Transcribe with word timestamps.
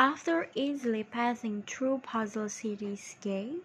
After 0.00 0.50
easily 0.54 1.04
passing 1.04 1.62
through 1.62 1.98
Puzzle 2.00 2.48
City's 2.48 3.16
gate, 3.20 3.62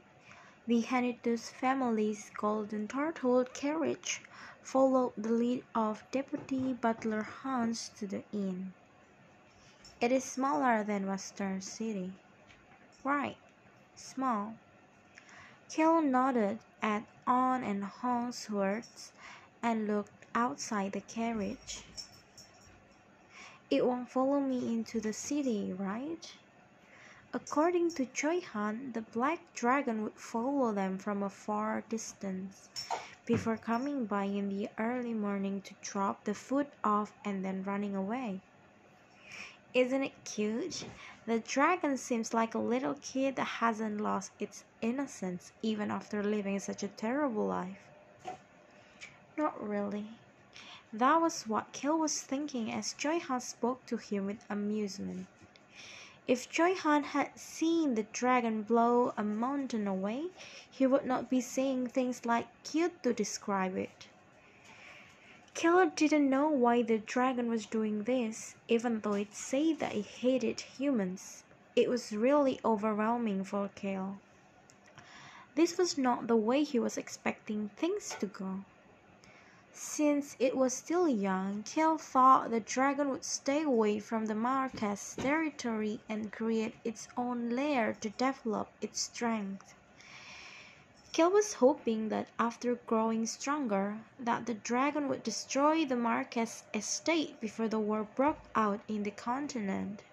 the 0.68 0.82
Henituse 0.82 1.50
family's 1.50 2.30
golden 2.38 2.88
turtle 2.88 3.46
carriage 3.46 4.22
followed 4.62 5.14
the 5.18 5.32
lead 5.32 5.64
of 5.74 6.04
Deputy 6.12 6.74
Butler 6.74 7.24
Hans 7.24 7.90
to 7.98 8.06
the 8.06 8.24
inn. 8.32 8.74
It 10.00 10.12
is 10.12 10.24
smaller 10.24 10.84
than 10.84 11.08
Western 11.08 11.62
City. 11.62 12.14
Right, 13.04 13.38
small. 13.96 14.54
Cale 15.70 16.04
nodded 16.04 16.60
at 16.82 17.06
On 17.26 17.64
and 17.64 17.84
Hans' 17.84 18.50
words 18.52 19.14
and 19.64 19.88
looked 19.88 20.28
outside 20.36 20.94
the 20.94 21.02
carriage. 21.02 21.89
It 23.70 23.86
won't 23.86 24.10
follow 24.10 24.40
me 24.40 24.74
into 24.74 25.00
the 25.00 25.14
city, 25.14 25.74
right? 25.74 26.26
According 27.34 27.92
to 27.92 28.08
Choi 28.08 28.42
Han, 28.42 28.94
the 28.94 29.02
black 29.02 29.40
dragon 29.54 30.02
would 30.04 30.18
follow 30.20 30.74
them 30.74 30.98
from 30.98 31.22
a 31.22 31.30
far 31.30 31.82
distance 31.88 32.70
before 33.28 33.58
coming 33.58 34.06
by 34.08 34.24
in 34.24 34.50
the 34.50 34.70
early 34.80 35.14
morning 35.14 35.62
to 35.62 35.76
drop 35.82 36.24
the 36.26 36.34
food 36.34 36.66
off 36.84 37.14
and 37.24 37.46
then 37.46 37.62
running 37.62 37.96
away. 37.96 38.42
Isn't 39.76 40.02
it 40.04 40.26
cute? 40.26 40.86
The 41.28 41.40
dragon 41.40 41.96
seems 41.98 42.34
like 42.34 42.56
a 42.56 42.60
little 42.60 42.96
kid 42.96 43.36
that 43.36 43.62
hasn't 43.62 44.02
lost 44.02 44.32
its 44.40 44.64
innocence 44.82 45.52
even 45.62 45.92
after 45.92 46.24
living 46.24 46.60
such 46.60 46.82
a 46.82 46.88
terrible 46.88 47.46
life. 47.46 47.78
Not 49.38 49.62
really. 49.62 50.08
That 50.92 51.22
was 51.22 51.44
what 51.44 51.72
Cale 51.72 52.00
was 52.00 52.20
thinking 52.20 52.72
as 52.72 52.94
Choi 52.94 53.20
Han 53.20 53.42
spoke 53.42 53.86
to 53.86 53.98
him 53.98 54.26
with 54.26 54.44
amusement. 54.50 55.28
If 56.28 56.50
Choi 56.50 56.74
Han 56.74 57.04
had 57.04 57.38
seen 57.40 57.94
the 57.94 58.08
dragon 58.12 58.64
blow 58.64 59.14
a 59.16 59.24
mountain 59.24 59.88
away, 59.88 60.30
he 60.70 60.88
would 60.88 61.06
not 61.06 61.30
be 61.30 61.42
saying 61.42 61.88
things 61.90 62.26
like 62.26 62.48
cute 62.64 63.04
to 63.04 63.14
describe 63.14 63.76
it. 63.78 64.08
Cale 65.54 65.92
didn't 65.96 66.30
know 66.30 66.50
why 66.50 66.82
the 66.82 66.98
dragon 66.98 67.50
was 67.50 67.68
doing 67.68 68.04
this, 68.04 68.56
even 68.68 69.02
though 69.02 69.14
it 69.14 69.36
said 69.36 69.78
that 69.80 69.94
it 69.94 70.06
hated 70.06 70.62
humans. 70.62 71.44
It 71.76 71.88
was 71.88 72.14
really 72.14 72.60
overwhelming 72.66 73.44
for 73.44 73.70
Cale. 73.76 74.18
This 75.54 75.78
was 75.78 76.00
not 76.00 76.28
the 76.28 76.36
way 76.36 76.64
he 76.64 76.80
was 76.80 76.98
expecting 76.98 77.70
things 77.76 78.16
to 78.20 78.26
go. 78.26 78.62
Since 79.82 80.36
it 80.40 80.58
was 80.58 80.74
still 80.74 81.08
young, 81.08 81.64
Cale 81.64 81.98
thought 81.98 82.52
the 82.52 82.60
dragon 82.60 83.08
would 83.12 83.24
stay 83.24 83.64
away 83.64 84.02
from 84.02 84.26
the 84.26 84.36
Marquess 84.36 85.16
territory 85.16 86.02
and 86.10 86.34
create 86.34 86.76
its 86.84 87.08
own 87.16 87.52
lair 87.52 87.94
to 88.02 88.10
develop 88.10 88.68
its 88.82 89.00
strength. 89.00 89.74
Cale 91.14 91.32
was 91.32 91.54
hoping 91.54 92.10
that 92.10 92.28
after 92.38 92.76
growing 92.76 93.26
stronger, 93.26 94.00
that 94.20 94.48
the 94.48 94.54
dragon 94.54 95.08
would 95.08 95.24
destroy 95.24 95.86
the 95.86 95.96
Marquess 95.96 96.64
estate 96.74 97.40
before 97.40 97.70
the 97.70 97.80
war 97.80 98.04
broke 98.04 98.42
out 98.56 98.82
in 98.90 99.04
the 99.04 99.12
continent. 99.12 100.04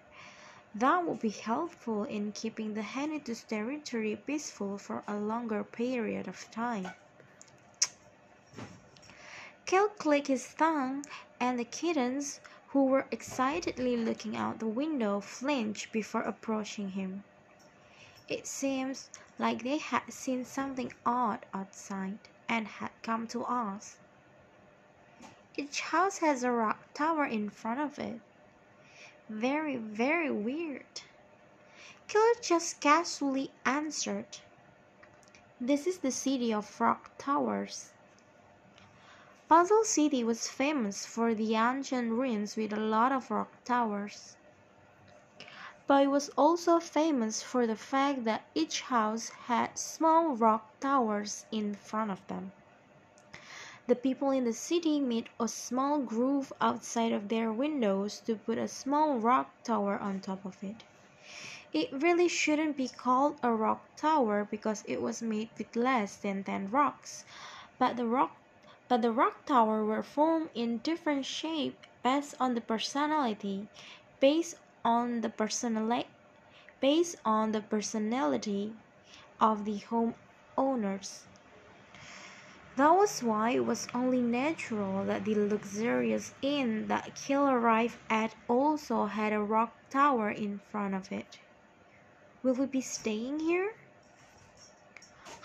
That 0.73 1.05
would 1.05 1.19
be 1.19 1.27
helpful 1.31 2.05
in 2.05 2.31
keeping 2.31 2.73
the 2.73 2.83
Henituse 2.83 3.43
territory 3.43 4.15
peaceful 4.15 4.77
for 4.77 5.03
a 5.09 5.17
longer 5.17 5.65
period 5.65 6.29
of 6.29 6.49
time. 6.51 6.93
Cale 9.67 9.89
clicked 9.89 10.27
his 10.27 10.53
tongue, 10.53 11.05
and 11.41 11.59
the 11.59 11.65
kittens, 11.65 12.39
who 12.69 12.85
were 12.85 13.05
excitedly 13.11 13.97
looking 13.97 14.37
out 14.37 14.59
the 14.59 14.65
window, 14.65 15.19
flinched 15.19 15.91
before 15.91 16.21
approaching 16.21 16.91
him. 16.91 17.25
It 18.29 18.47
seems 18.47 19.09
like 19.37 19.63
they 19.63 19.77
had 19.77 20.13
seen 20.13 20.45
something 20.45 20.93
odd 21.05 21.45
outside 21.53 22.17
and 22.47 22.65
had 22.65 22.91
come 23.03 23.27
to 23.27 23.43
us. 23.43 23.97
Each 25.57 25.81
house 25.81 26.19
has 26.19 26.43
a 26.43 26.51
rock 26.51 26.79
tower 26.93 27.25
in 27.25 27.49
front 27.49 27.81
of 27.81 27.99
it. 27.99 28.21
Very, 29.27 29.75
very 29.75 30.31
weird. 30.31 31.01
Cale 32.07 32.35
just 32.41 32.79
casually 32.79 33.51
answered. 33.65 34.37
This 35.59 35.85
is 35.85 35.97
the 35.97 36.11
city 36.11 36.53
of 36.53 36.79
rock 36.79 37.11
towers. 37.17 37.91
Puzzle 39.49 39.85
City 39.85 40.25
was 40.25 40.49
famous 40.49 41.05
for 41.05 41.33
the 41.33 41.55
ancient 41.55 42.11
ruins 42.11 42.57
with 42.57 42.73
a 42.73 42.75
lot 42.75 43.13
of 43.13 43.31
rock 43.31 43.49
towers. 43.63 44.35
But 45.87 46.03
it 46.03 46.07
was 46.07 46.27
also 46.37 46.81
famous 46.81 47.41
for 47.41 47.65
the 47.65 47.77
fact 47.77 48.25
that 48.25 48.43
each 48.53 48.81
house 48.81 49.29
had 49.29 49.79
small 49.79 50.35
rock 50.35 50.77
towers 50.81 51.45
in 51.49 51.75
front 51.75 52.11
of 52.11 52.27
them. 52.27 52.51
The 53.87 53.95
people 53.95 54.31
in 54.31 54.43
the 54.43 54.51
city 54.51 54.99
made 54.99 55.29
a 55.39 55.47
small 55.47 55.99
groove 55.99 56.51
outside 56.59 57.13
of 57.13 57.29
their 57.29 57.49
windows 57.53 58.19
to 58.25 58.35
put 58.35 58.57
a 58.57 58.67
small 58.67 59.17
rock 59.17 59.49
tower 59.63 59.97
on 59.97 60.19
top 60.19 60.43
of 60.43 60.61
it. 60.61 60.83
It 61.71 61.93
really 61.93 62.27
shouldn't 62.27 62.75
be 62.75 62.89
called 62.89 63.39
a 63.41 63.53
rock 63.53 63.95
tower 63.95 64.45
because 64.51 64.83
it 64.85 65.01
was 65.01 65.21
made 65.21 65.51
with 65.57 65.73
less 65.77 66.17
than 66.17 66.43
10 66.43 66.69
rocks, 66.69 67.23
but 67.79 67.95
the 67.95 68.05
rock 68.05 68.35
but 68.87 69.01
the 69.01 69.11
rock 69.11 69.45
tower 69.45 69.83
were 69.83 70.03
formed 70.03 70.49
in 70.55 70.77
different 70.77 71.25
shape 71.25 71.77
based 72.03 72.35
on 72.39 72.55
the 72.55 72.61
personality 72.61 73.67
based 74.19 74.55
on 74.85 75.21
the 75.21 75.29
personality 75.29 76.07
based 76.79 77.15
on 77.25 77.51
the 77.51 77.61
personality 77.61 78.73
of 79.41 79.65
the 79.65 79.79
homeowners. 79.89 81.21
That 82.77 82.91
was 82.91 83.23
why 83.23 83.51
it 83.51 83.65
was 83.65 83.87
only 83.93 84.21
natural 84.21 85.03
that 85.05 85.25
the 85.25 85.33
luxurious 85.33 86.33
inn 86.43 86.87
that 86.87 87.15
Cale 87.15 87.49
arrived 87.49 87.97
at 88.09 88.35
also 88.47 89.05
had 89.05 89.33
a 89.33 89.39
rock 89.39 89.75
tower 89.89 90.29
in 90.29 90.59
front 90.71 90.93
of 90.93 91.11
it. 91.11 91.39
Will 92.43 92.53
we 92.53 92.67
be 92.67 92.81
staying 92.81 93.39
here? 93.39 93.73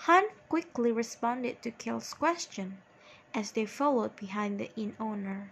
Han 0.05 0.25
quickly 0.47 0.91
responded 0.91 1.61
to 1.63 1.71
Cale's 1.71 2.13
question 2.13 2.77
as 3.33 3.51
they 3.51 3.65
followed 3.65 4.15
behind 4.15 4.59
the 4.59 4.69
inn 4.75 4.95
owner. 4.99 5.51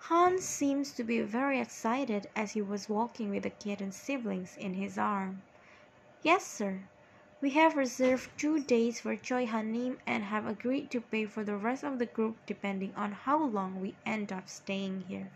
Hans 0.00 0.44
seems 0.44 0.92
to 0.92 1.04
be 1.04 1.20
very 1.20 1.60
excited 1.60 2.28
as 2.34 2.52
he 2.52 2.62
was 2.62 2.88
walking 2.88 3.30
with 3.30 3.44
the 3.44 3.50
kitten's 3.50 3.96
siblings 3.96 4.56
in 4.56 4.74
his 4.74 4.98
arm. 4.98 5.42
Yes, 6.22 6.44
sir. 6.44 6.80
We 7.40 7.50
have 7.50 7.76
reserved 7.76 8.30
two 8.36 8.64
days 8.64 9.00
for 9.00 9.14
Choi 9.14 9.46
Hanim 9.46 9.98
and 10.06 10.24
have 10.24 10.46
agreed 10.46 10.90
to 10.90 11.00
pay 11.00 11.24
for 11.26 11.44
the 11.44 11.56
rest 11.56 11.84
of 11.84 12.00
the 12.00 12.06
group 12.06 12.36
depending 12.46 12.92
on 12.96 13.12
how 13.12 13.44
long 13.44 13.80
we 13.80 13.94
end 14.04 14.32
up 14.32 14.48
staying 14.48 15.04
here. 15.08 15.30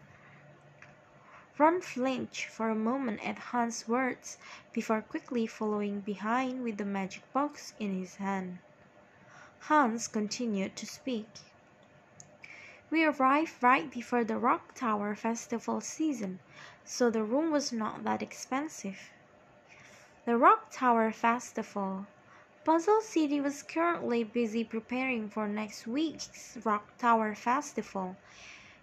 Ron 1.58 1.80
flinched 1.80 2.46
for 2.46 2.70
a 2.70 2.74
moment 2.74 3.24
at 3.24 3.38
Hans' 3.38 3.86
words 3.86 4.36
before 4.72 5.00
quickly 5.00 5.46
following 5.46 6.00
behind 6.00 6.64
with 6.64 6.78
the 6.78 6.84
magic 6.84 7.22
box 7.32 7.72
in 7.78 7.96
his 7.96 8.16
hand. 8.16 8.58
Hans 9.66 10.08
continued 10.08 10.74
to 10.74 10.86
speak. 10.86 11.28
We 12.92 13.06
arrived 13.06 13.62
right 13.62 13.90
before 13.90 14.22
the 14.22 14.36
Rock 14.36 14.74
Tower 14.74 15.14
festival 15.14 15.80
season, 15.80 16.40
so 16.84 17.08
the 17.08 17.24
room 17.24 17.50
was 17.50 17.72
not 17.72 18.04
that 18.04 18.20
expensive. 18.20 19.08
The 20.26 20.36
Rock 20.36 20.70
Tower 20.70 21.10
Festival. 21.10 22.04
Puzzle 22.66 23.00
City 23.00 23.40
was 23.40 23.62
currently 23.62 24.24
busy 24.24 24.62
preparing 24.62 25.30
for 25.30 25.48
next 25.48 25.86
week's 25.86 26.58
Rock 26.64 26.98
Tower 26.98 27.34
Festival. 27.34 28.14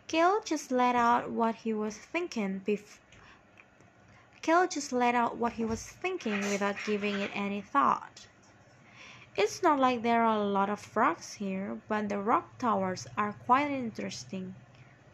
Kale 0.08 0.42
just 0.44 0.72
let 0.72 0.96
out 0.96 1.30
what 1.30 1.54
he 1.58 1.72
was 1.72 1.96
thinking 1.96 2.62
bef- 2.66 2.98
Kale 4.42 4.66
just 4.68 4.92
let 4.92 5.14
out 5.14 5.38
what 5.38 5.54
he 5.54 5.66
was 5.66 5.84
thinking 5.84 6.40
without 6.50 6.84
giving 6.84 7.14
it 7.22 7.30
any 7.36 7.62
thought. 7.62 8.26
It's 9.36 9.64
not 9.64 9.80
like 9.80 10.02
there 10.02 10.24
are 10.24 10.38
a 10.38 10.44
lot 10.44 10.70
of 10.70 10.96
rocks 10.96 11.34
here, 11.34 11.80
but 11.88 12.10
the 12.10 12.20
rock 12.20 12.58
towers 12.58 13.08
are 13.18 13.34
quite 13.46 13.72
interesting. 13.72 14.56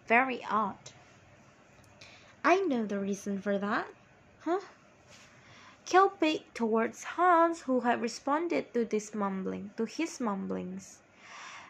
Very 0.08 0.44
odd. 0.50 0.92
I 2.44 2.58
know 2.62 2.86
the 2.86 3.00
reason 3.00 3.42
for 3.42 3.58
that. 3.58 3.88
Huh? 4.42 4.62
Cale 5.86 6.10
peeked 6.10 6.56
towards 6.56 7.04
Hans, 7.04 7.62
who 7.62 7.82
had 7.82 8.02
responded 8.02 8.74
to 8.74 8.86
this 8.86 9.14
mumbling, 9.14 9.72
to 9.78 9.86
his 9.86 10.20
mumblings. 10.20 11.00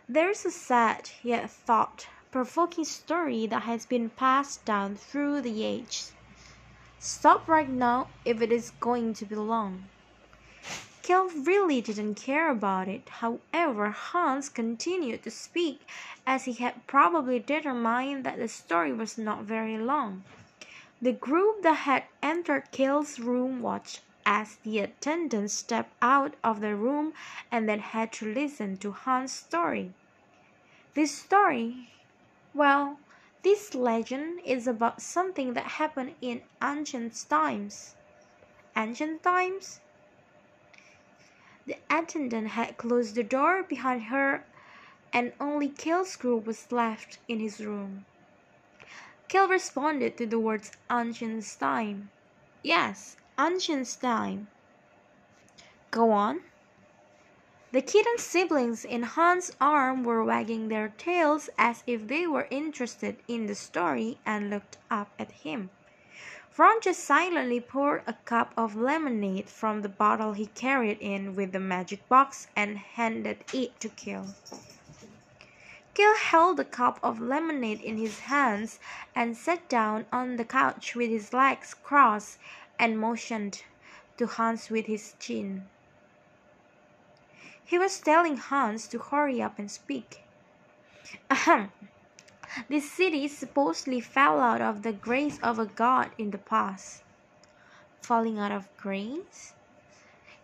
There's 0.08 0.46
a 0.46 0.52
sad 0.52 1.10
yet 1.24 1.50
thought-provoking 1.50 2.86
story 2.86 3.48
that 3.48 3.64
has 3.64 3.86
been 3.86 4.10
passed 4.10 4.64
down 4.64 4.96
through 4.96 5.42
the 5.42 5.64
ages. 5.64 6.14
Stop 7.00 7.48
right 7.48 7.70
now 7.70 8.08
if 8.24 8.42
it 8.42 8.52
is 8.52 8.72
going 8.80 9.14
to 9.16 9.26
be 9.26 9.36
long. 9.36 9.86
Cale 11.06 11.30
really 11.30 11.82
didn't 11.82 12.16
care 12.16 12.50
about 12.50 12.88
it. 12.88 13.08
However, 13.22 13.92
Hans 13.92 14.50
continued 14.50 15.22
to 15.22 15.30
speak 15.30 15.82
as 16.26 16.46
he 16.46 16.54
had 16.54 16.88
probably 16.88 17.38
determined 17.38 18.24
that 18.24 18.40
the 18.40 18.48
story 18.48 18.92
was 18.92 19.16
not 19.16 19.44
very 19.44 19.78
long. 19.78 20.24
The 21.00 21.14
group 21.14 21.62
that 21.62 21.86
had 21.86 22.06
entered 22.24 22.72
Cale's 22.72 23.20
room 23.20 23.62
watched 23.62 24.02
as 24.26 24.56
the 24.64 24.80
attendant 24.80 25.52
stepped 25.52 25.94
out 26.02 26.34
of 26.44 26.60
the 26.60 26.76
room 26.76 27.14
and 27.52 27.70
then 27.70 27.82
had 27.82 28.12
to 28.14 28.34
listen 28.34 28.76
to 28.78 28.92
Hans' 28.92 29.32
story. 29.32 29.94
This 30.96 31.16
story, 31.16 31.92
well, 32.52 32.98
this 33.44 33.76
legend 33.76 34.40
is 34.44 34.66
about 34.66 35.04
something 35.04 35.54
that 35.54 35.78
happened 35.78 36.16
in 36.20 36.42
ancient 36.64 37.30
times. 37.30 37.94
Ancient 38.76 39.22
times? 39.22 39.82
The 41.66 41.78
attendant 41.90 42.50
had 42.50 42.78
closed 42.78 43.16
the 43.16 43.24
door 43.24 43.64
behind 43.64 44.04
her 44.04 44.46
and 45.12 45.34
only 45.40 45.70
Cale's 45.70 46.16
group 46.16 46.46
was 46.46 46.72
left 46.72 47.20
in 47.28 47.40
his 47.40 47.66
room. 47.66 48.06
Cale 49.28 49.48
responded 49.48 50.18
to 50.18 50.26
the 50.26 50.40
words 50.40 50.72
ancient 50.92 51.56
time. 51.60 52.12
Yes, 52.62 53.18
ancient 53.40 53.98
time. 54.02 54.48
Go 55.90 56.12
on. 56.12 56.42
The 57.72 57.82
kitten 57.82 58.18
siblings 58.18 58.86
in 58.86 59.04
Hans' 59.04 59.52
arm 59.60 60.04
were 60.04 60.24
wagging 60.24 60.68
their 60.68 60.90
tails 60.98 61.50
as 61.58 61.84
if 61.88 62.08
they 62.08 62.28
were 62.28 62.48
interested 62.52 63.18
in 63.28 63.48
the 63.48 63.56
story 63.56 64.20
and 64.26 64.50
looked 64.50 64.78
up 64.92 65.12
at 65.18 65.32
him. 65.32 65.70
Just 66.82 67.04
silently 67.04 67.60
poured 67.60 68.04
a 68.08 68.14
cup 68.24 68.54
of 68.56 68.78
lemonade 68.78 69.50
from 69.50 69.82
the 69.82 69.90
bottle 69.90 70.32
he 70.32 70.46
carried 70.46 71.00
in 71.02 71.36
with 71.36 71.52
the 71.52 71.60
magic 71.60 72.08
box 72.08 72.48
and 72.56 72.78
handed 72.78 73.44
it 73.52 73.78
to 73.82 73.90
Cale. 73.90 74.28
Cale 75.94 76.16
held 76.16 76.56
the 76.56 76.64
cup 76.64 76.98
of 77.04 77.20
lemonade 77.20 77.82
in 77.82 77.98
his 77.98 78.22
hands 78.22 78.80
and 79.14 79.36
sat 79.36 79.68
down 79.68 80.06
on 80.14 80.38
the 80.38 80.46
couch 80.46 80.96
with 80.96 81.10
his 81.10 81.34
legs 81.34 81.74
crossed 81.74 82.38
and 82.80 83.00
motioned 83.00 83.64
to 84.18 84.26
Hans 84.26 84.70
with 84.70 84.86
his 84.86 85.16
chin. 85.20 85.68
He 87.66 87.78
was 87.78 88.00
telling 88.00 88.38
Hans 88.38 88.88
to 88.90 89.00
hurry 89.00 89.42
up 89.42 89.60
and 89.60 89.70
speak. 89.70 90.22
Ahem. 91.30 91.72
This 92.70 92.90
city 92.90 93.28
supposedly 93.28 94.00
fell 94.00 94.40
out 94.40 94.62
of 94.62 94.84
the 94.84 94.94
grace 94.94 95.40
of 95.40 95.60
a 95.60 95.66
god 95.66 96.12
in 96.18 96.32
the 96.32 96.38
past. 96.38 97.04
Falling 98.02 98.40
out 98.40 98.52
of 98.52 98.70
grace? 98.78 99.54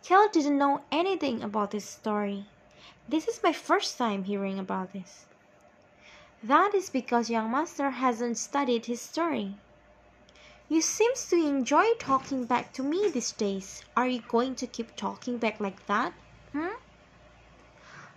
Cale 0.03 0.27
didn't 0.29 0.57
know 0.57 0.81
anything 0.91 1.41
about 1.41 1.71
this 1.71 1.85
story. 1.85 2.47
This 3.07 3.27
is 3.27 3.43
my 3.43 3.53
first 3.53 3.97
time 3.97 4.25
hearing 4.25 4.59
about 4.59 4.93
this. 4.93 5.25
That 6.43 6.73
is 6.73 6.89
because 6.89 7.29
young 7.29 7.51
master 7.51 7.91
hasn't 7.91 8.37
studied 8.37 8.87
his 8.87 8.99
story. 8.99 9.55
You 10.67 10.81
seems 10.81 11.29
to 11.29 11.35
enjoy 11.35 11.93
talking 11.99 12.45
back 12.45 12.73
to 12.73 12.83
me 12.83 13.09
these 13.09 13.31
days. 13.31 13.83
Are 13.95 14.07
you 14.07 14.21
going 14.27 14.55
to 14.55 14.67
keep 14.67 14.95
talking 14.95 15.37
back 15.37 15.59
like 15.59 15.85
that? 15.85 16.13
Hmm? 16.51 16.75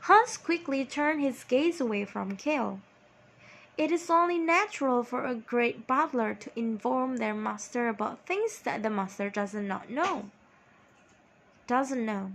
Hans 0.00 0.37
quickly 0.37 0.85
turned 0.85 1.20
his 1.20 1.44
gaze 1.44 1.81
away 1.81 2.05
from 2.05 2.37
Cale. 2.37 2.81
It 3.76 3.91
is 3.91 4.09
only 4.09 4.38
natural 4.38 5.03
for 5.03 5.25
a 5.25 5.35
great 5.35 5.87
butler 5.87 6.35
to 6.35 6.59
inform 6.59 7.17
their 7.17 7.35
master 7.35 7.88
about 7.88 8.25
things 8.25 8.61
that 8.61 8.85
the 8.85 8.91
master 8.91 9.31
does 9.31 9.53
not 9.53 9.91
know. 9.91 10.31
Doesn't 11.67 12.06
know. 12.06 12.31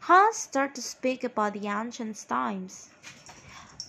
Hans 0.00 0.36
started 0.36 0.74
to 0.74 0.82
speak 0.82 1.24
about 1.24 1.54
the 1.54 1.68
ancient 1.68 2.22
times. 2.28 2.90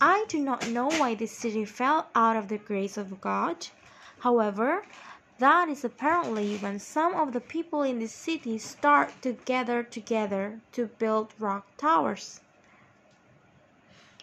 I 0.00 0.24
do 0.28 0.40
not 0.40 0.68
know 0.70 0.88
why 0.88 1.14
this 1.14 1.36
city 1.36 1.66
fell 1.66 2.08
out 2.14 2.36
of 2.36 2.48
the 2.48 2.56
grace 2.56 2.96
of 2.96 3.20
God. 3.20 3.66
However, 4.20 4.86
that 5.38 5.68
is 5.68 5.84
apparently 5.84 6.56
when 6.56 6.78
some 6.78 7.14
of 7.14 7.34
the 7.34 7.40
people 7.40 7.82
in 7.82 7.98
the 7.98 8.08
city 8.08 8.56
start 8.56 9.12
to 9.20 9.32
gather 9.32 9.82
together 9.82 10.60
to 10.72 10.86
build 10.86 11.34
rock 11.38 11.66
towers. 11.76 12.40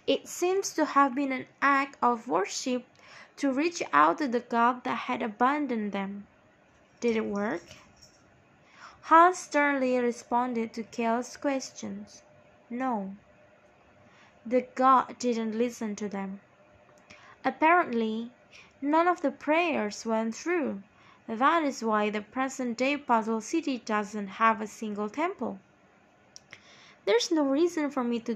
It 0.05 0.27
seems 0.27 0.73
to 0.73 0.85
have 0.85 1.15
been 1.15 1.31
an 1.31 1.47
act 1.61 1.97
of 2.01 2.27
worship 2.27 2.85
to 3.37 3.51
reach 3.51 3.81
out 3.91 4.17
to 4.19 4.27
the 4.27 4.39
God 4.39 4.83
that 4.83 5.09
had 5.09 5.21
abandoned 5.21 5.91
them. 5.91 6.27
Did 6.99 7.15
it 7.15 7.25
work? 7.25 7.63
Hans 9.03 9.39
sternly 9.39 9.97
responded 9.97 10.73
to 10.73 10.83
Cale's 10.83 11.37
questions. 11.37 12.21
No. 12.69 13.15
The 14.45 14.67
God 14.75 15.17
didn't 15.19 15.57
listen 15.57 15.95
to 15.97 16.09
them. 16.09 16.41
Apparently, 17.45 18.31
None 18.85 19.07
of 19.07 19.21
the 19.21 19.31
prayers 19.31 20.05
went 20.05 20.35
through. 20.35 20.83
That 21.25 21.63
is 21.63 21.85
why 21.85 22.09
the 22.09 22.21
present 22.21 22.77
day 22.77 22.97
puzzle 22.97 23.39
city 23.39 23.77
doesn't 23.77 24.27
have 24.27 24.59
a 24.59 24.67
single 24.67 25.09
temple. 25.09 25.59
There's 27.05 27.31
no 27.31 27.45
reason 27.45 27.89
for 27.91 28.03
me 28.03 28.19
to 28.19 28.35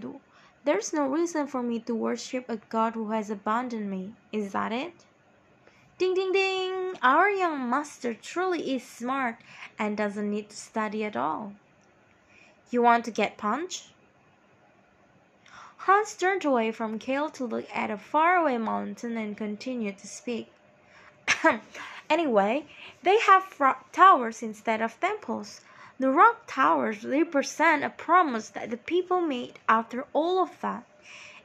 do 0.68 0.74
there's 0.74 0.92
no 0.92 1.08
reason 1.08 1.48
for 1.48 1.64
me 1.64 1.80
to 1.80 1.96
worship 1.96 2.50
a 2.50 2.58
god 2.58 2.94
who 2.94 3.12
has 3.12 3.30
abandoned 3.30 3.90
me. 3.90 4.14
Is 4.34 4.52
that 4.52 4.74
it? 4.74 5.06
Ding 5.98 6.14
ding 6.14 6.34
ding! 6.34 6.94
Our 7.02 7.30
young 7.30 7.70
master 7.70 8.14
truly 8.14 8.76
is 8.76 8.84
smart 8.84 9.38
and 9.80 9.96
doesn't 9.96 10.30
need 10.30 10.50
to 10.50 10.58
study 10.58 11.06
at 11.06 11.16
all. 11.16 11.54
You 12.70 12.82
want 12.82 13.06
to 13.06 13.12
get 13.12 13.38
punched? 13.38 13.94
Hans 15.78 16.18
turned 16.18 16.44
away 16.44 16.74
from 16.74 17.00
Cale 17.00 17.30
to 17.30 17.46
look 17.46 17.70
at 17.74 17.90
a 17.90 17.98
faraway 17.98 18.58
mountain 18.58 19.16
and 19.16 19.38
continued 19.38 19.98
to 20.00 20.08
speak. 20.08 20.52
anyway, 22.10 22.66
they 23.04 23.20
have 23.20 23.58
towers 23.94 24.44
instead 24.44 24.82
of 24.82 25.00
temples. 25.00 25.62
The 26.00 26.12
rock 26.12 26.44
towers 26.46 27.04
represent 27.04 27.84
a 27.84 27.90
promise 27.90 28.50
that 28.50 28.70
the 28.70 28.78
people 28.78 29.20
made 29.20 29.58
after 29.68 30.06
all 30.14 30.44
of 30.44 30.62
that. 30.62 30.84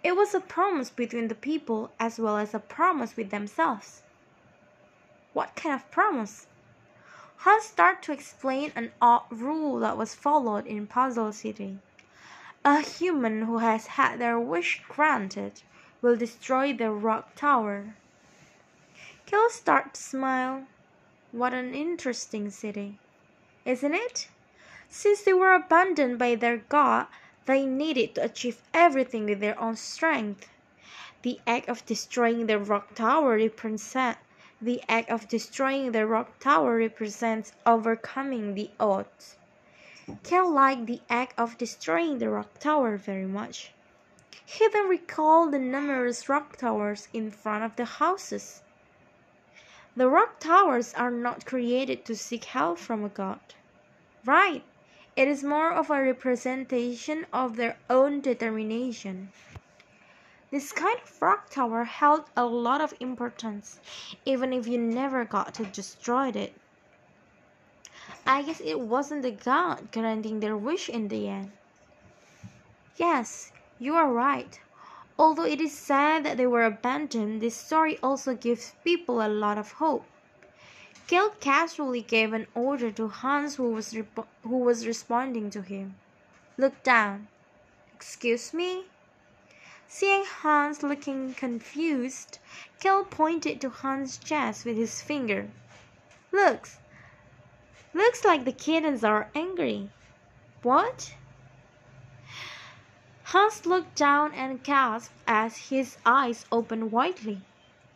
It 0.05 0.15
was 0.15 0.35
a 0.35 0.41
promise 0.41 0.91
between 0.91 1.29
the 1.29 1.35
people 1.35 1.91
as 1.99 2.19
well 2.19 2.37
as 2.37 2.53
a 2.53 2.59
promise 2.59 3.17
with 3.17 3.31
themselves. 3.31 4.03
What 5.33 5.57
kind 5.57 5.75
of 5.75 5.91
promise? 5.91 6.49
Hans 7.39 7.65
started 7.65 8.03
to 8.03 8.13
explain 8.13 8.73
an 8.77 8.93
odd 9.01 9.25
rule 9.31 9.79
that 9.79 9.97
was 9.97 10.15
followed 10.15 10.67
in 10.67 10.87
Puzzle 10.87 11.33
City. 11.33 11.79
A 12.63 12.81
human 12.81 13.47
who 13.47 13.59
has 13.59 13.87
had 13.87 14.19
their 14.19 14.39
wish 14.39 14.83
granted 14.87 15.63
will 16.03 16.15
destroy 16.15 16.75
the 16.75 16.91
rock 16.91 17.35
tower. 17.37 17.95
Cale 19.25 19.49
started 19.49 19.95
to 19.95 20.03
smile. 20.03 20.67
What 21.31 21.55
an 21.55 21.75
interesting 21.75 22.51
city, 22.51 22.99
isn't 23.65 23.95
it? 23.95 24.29
Since 24.95 25.23
they 25.23 25.33
were 25.33 25.55
abandoned 25.55 26.19
by 26.19 26.35
their 26.35 26.59
god, 26.59 27.07
they 27.47 27.65
needed 27.65 28.15
to 28.15 28.25
achieve 28.25 28.61
everything 28.75 29.25
with 29.25 29.41
their 29.41 29.59
own 29.59 29.75
strength. 29.77 30.51
The 31.23 31.41
act 31.47 31.71
of 31.71 31.87
destroying 31.87 32.47
the 32.47 32.59
rock 32.59 32.95
tower 32.95 33.37
represents 33.37 34.21
the 34.61 34.83
act 34.91 35.09
of 35.09 35.29
destroying 35.29 35.93
the 35.93 36.07
rock 36.07 36.39
tower 36.41 36.77
represents 36.77 37.55
overcoming 37.65 38.55
the 38.55 38.71
odds. 38.79 39.37
Cale 40.25 40.53
liked 40.53 40.85
the 40.85 41.01
act 41.09 41.39
of 41.39 41.57
destroying 41.57 42.19
the 42.19 42.29
rock 42.29 42.59
tower 42.59 42.99
very 42.99 43.27
much. 43.27 43.73
He 44.45 44.69
then 44.69 44.91
recalled 44.91 45.53
the 45.53 45.59
numerous 45.59 46.29
rock 46.29 46.59
towers 46.59 47.09
in 47.15 47.31
front 47.31 47.65
of 47.65 47.77
the 47.77 47.87
houses. 47.87 48.61
The 49.97 50.11
rock 50.11 50.39
towers 50.39 50.93
are 50.93 51.11
not 51.11 51.47
created 51.47 52.05
to 52.05 52.15
seek 52.15 52.45
help 52.45 52.79
from 52.79 53.03
a 53.03 53.09
god. 53.09 53.41
Right, 54.27 54.63
it 55.15 55.29
is 55.29 55.45
more 55.45 55.71
of 55.73 55.91
a 55.91 56.03
representation 56.03 57.27
of 57.33 57.57
their 57.57 57.77
own 57.91 58.21
determination. 58.21 59.31
This 60.51 60.73
kind 60.73 60.99
of 61.03 61.23
rock 61.23 61.51
tower 61.51 61.85
held 61.85 62.25
a 62.37 62.45
lot 62.45 62.81
of 62.81 62.95
importance, 63.01 63.81
even 64.25 64.53
if 64.53 64.67
you 64.67 64.79
never 64.79 65.25
got 65.25 65.55
to 65.55 65.65
destroy 65.65 66.29
it. 66.29 66.55
I 68.27 68.43
guess 68.43 68.61
it 68.61 68.81
wasn't 68.81 69.23
the 69.23 69.31
god 69.31 69.91
granting 69.93 70.41
their 70.41 70.57
wish 70.57 70.89
in 70.89 71.09
the 71.09 71.29
end. 71.29 71.53
Yes, 72.97 73.53
you 73.79 73.95
are 73.95 74.13
right. 74.13 74.61
Although 75.19 75.45
it 75.45 75.61
is 75.61 75.73
sad 75.73 76.25
that 76.25 76.37
they 76.37 76.47
were 76.47 76.65
abandoned, 76.65 77.41
this 77.41 77.57
story 77.57 77.99
also 78.03 78.35
gives 78.35 78.75
people 78.85 79.21
a 79.21 79.29
lot 79.29 79.59
of 79.59 79.73
hope. 79.73 80.05
Cale 81.07 81.31
casually 81.41 82.01
gave 82.03 82.33
an 82.33 82.47
order 82.55 82.91
to 82.93 83.09
Hans 83.09 83.57
who 83.57 83.71
was, 83.71 83.91
who 83.91 84.59
was 84.59 84.87
responding 84.87 85.51
to 85.51 85.63
him. 85.63 85.97
Look 86.57 86.83
down. 86.83 87.29
Excuse 87.95 88.55
me? 88.55 88.87
Seeing 89.89 90.25
Hans 90.25 90.83
looking 90.83 91.35
confused, 91.35 92.39
Cale 92.81 93.05
pointed 93.05 93.61
to 93.61 93.69
Hans' 93.69 94.17
chest 94.17 94.65
with 94.65 94.77
his 94.77 95.03
finger. 95.03 95.51
Looks. 96.31 96.79
Looks 97.93 98.25
like 98.25 98.45
the 98.45 98.53
kittens 98.53 99.05
are 99.05 99.29
angry. 99.35 99.91
What? 100.63 101.15
Hans 103.25 103.67
looked 103.67 103.97
down 103.97 104.33
and 104.35 104.63
gasped 104.63 105.15
as 105.27 105.69
his 105.69 105.97
eyes 106.07 106.47
opened 106.51 106.93
widely. 106.93 107.43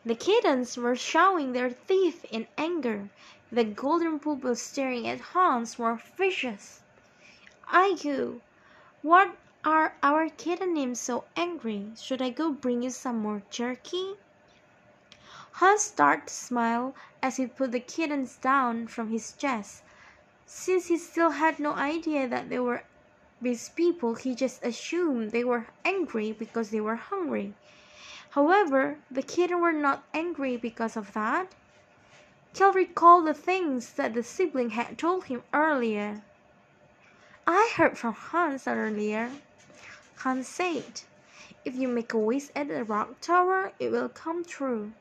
The 0.06 0.14
kittens 0.14 0.76
were 0.76 0.94
showing 0.94 1.50
their 1.50 1.70
teeth 1.70 2.24
in 2.30 2.46
anger. 2.56 3.08
The 3.50 3.64
golden 3.64 4.20
pupils 4.20 4.62
staring 4.62 5.08
at 5.08 5.20
Hans 5.34 5.80
were 5.80 6.00
vicious. 6.16 6.82
Aigoo, 7.72 8.40
what 9.02 9.34
are 9.64 9.96
our 10.04 10.28
kittenimms 10.28 10.98
so 10.98 11.24
angry? 11.36 11.90
Should 11.96 12.22
I 12.22 12.30
go 12.30 12.52
bring 12.52 12.84
you 12.84 12.90
some 12.90 13.18
more 13.18 13.42
jerky? 13.50 14.14
Hans 15.54 15.82
started 15.82 16.28
to 16.28 16.34
smile 16.34 16.94
as 17.20 17.38
he 17.38 17.48
put 17.48 17.72
the 17.72 17.80
kittens 17.80 18.36
down 18.36 18.86
from 18.86 19.10
his 19.10 19.32
chest. 19.32 19.82
Since 20.46 20.86
he 20.86 20.98
still 20.98 21.30
had 21.30 21.58
no 21.58 21.72
idea 21.72 22.28
that 22.28 22.48
they 22.48 22.60
were 22.60 22.84
these 23.42 23.70
people, 23.70 24.14
he 24.14 24.36
just 24.36 24.64
assumed 24.64 25.32
they 25.32 25.42
were 25.42 25.66
angry 25.84 26.30
because 26.30 26.70
they 26.70 26.80
were 26.80 26.94
hungry. 26.94 27.54
However, 28.36 28.98
the 29.10 29.22
kittens 29.22 29.62
were 29.62 29.72
not 29.72 30.04
angry 30.12 30.58
because 30.58 30.94
of 30.94 31.14
that. 31.14 31.54
Cale 32.52 32.70
recalled 32.70 33.26
the 33.26 33.32
things 33.32 33.94
that 33.94 34.12
the 34.12 34.22
sibling 34.22 34.70
had 34.76 34.98
told 34.98 35.24
him 35.24 35.42
earlier. 35.54 36.20
I 37.46 37.72
heard 37.74 37.96
from 37.96 38.12
Hans 38.12 38.66
earlier. 38.66 39.32
Hans 40.16 40.48
said, 40.48 41.00
If 41.64 41.76
you 41.76 41.88
make 41.88 42.12
a 42.12 42.18
wish 42.18 42.48
at 42.54 42.68
the 42.68 42.84
rock 42.84 43.22
tower, 43.22 43.72
it 43.78 43.90
will 43.90 44.10
come 44.10 44.44
true. 44.44 44.92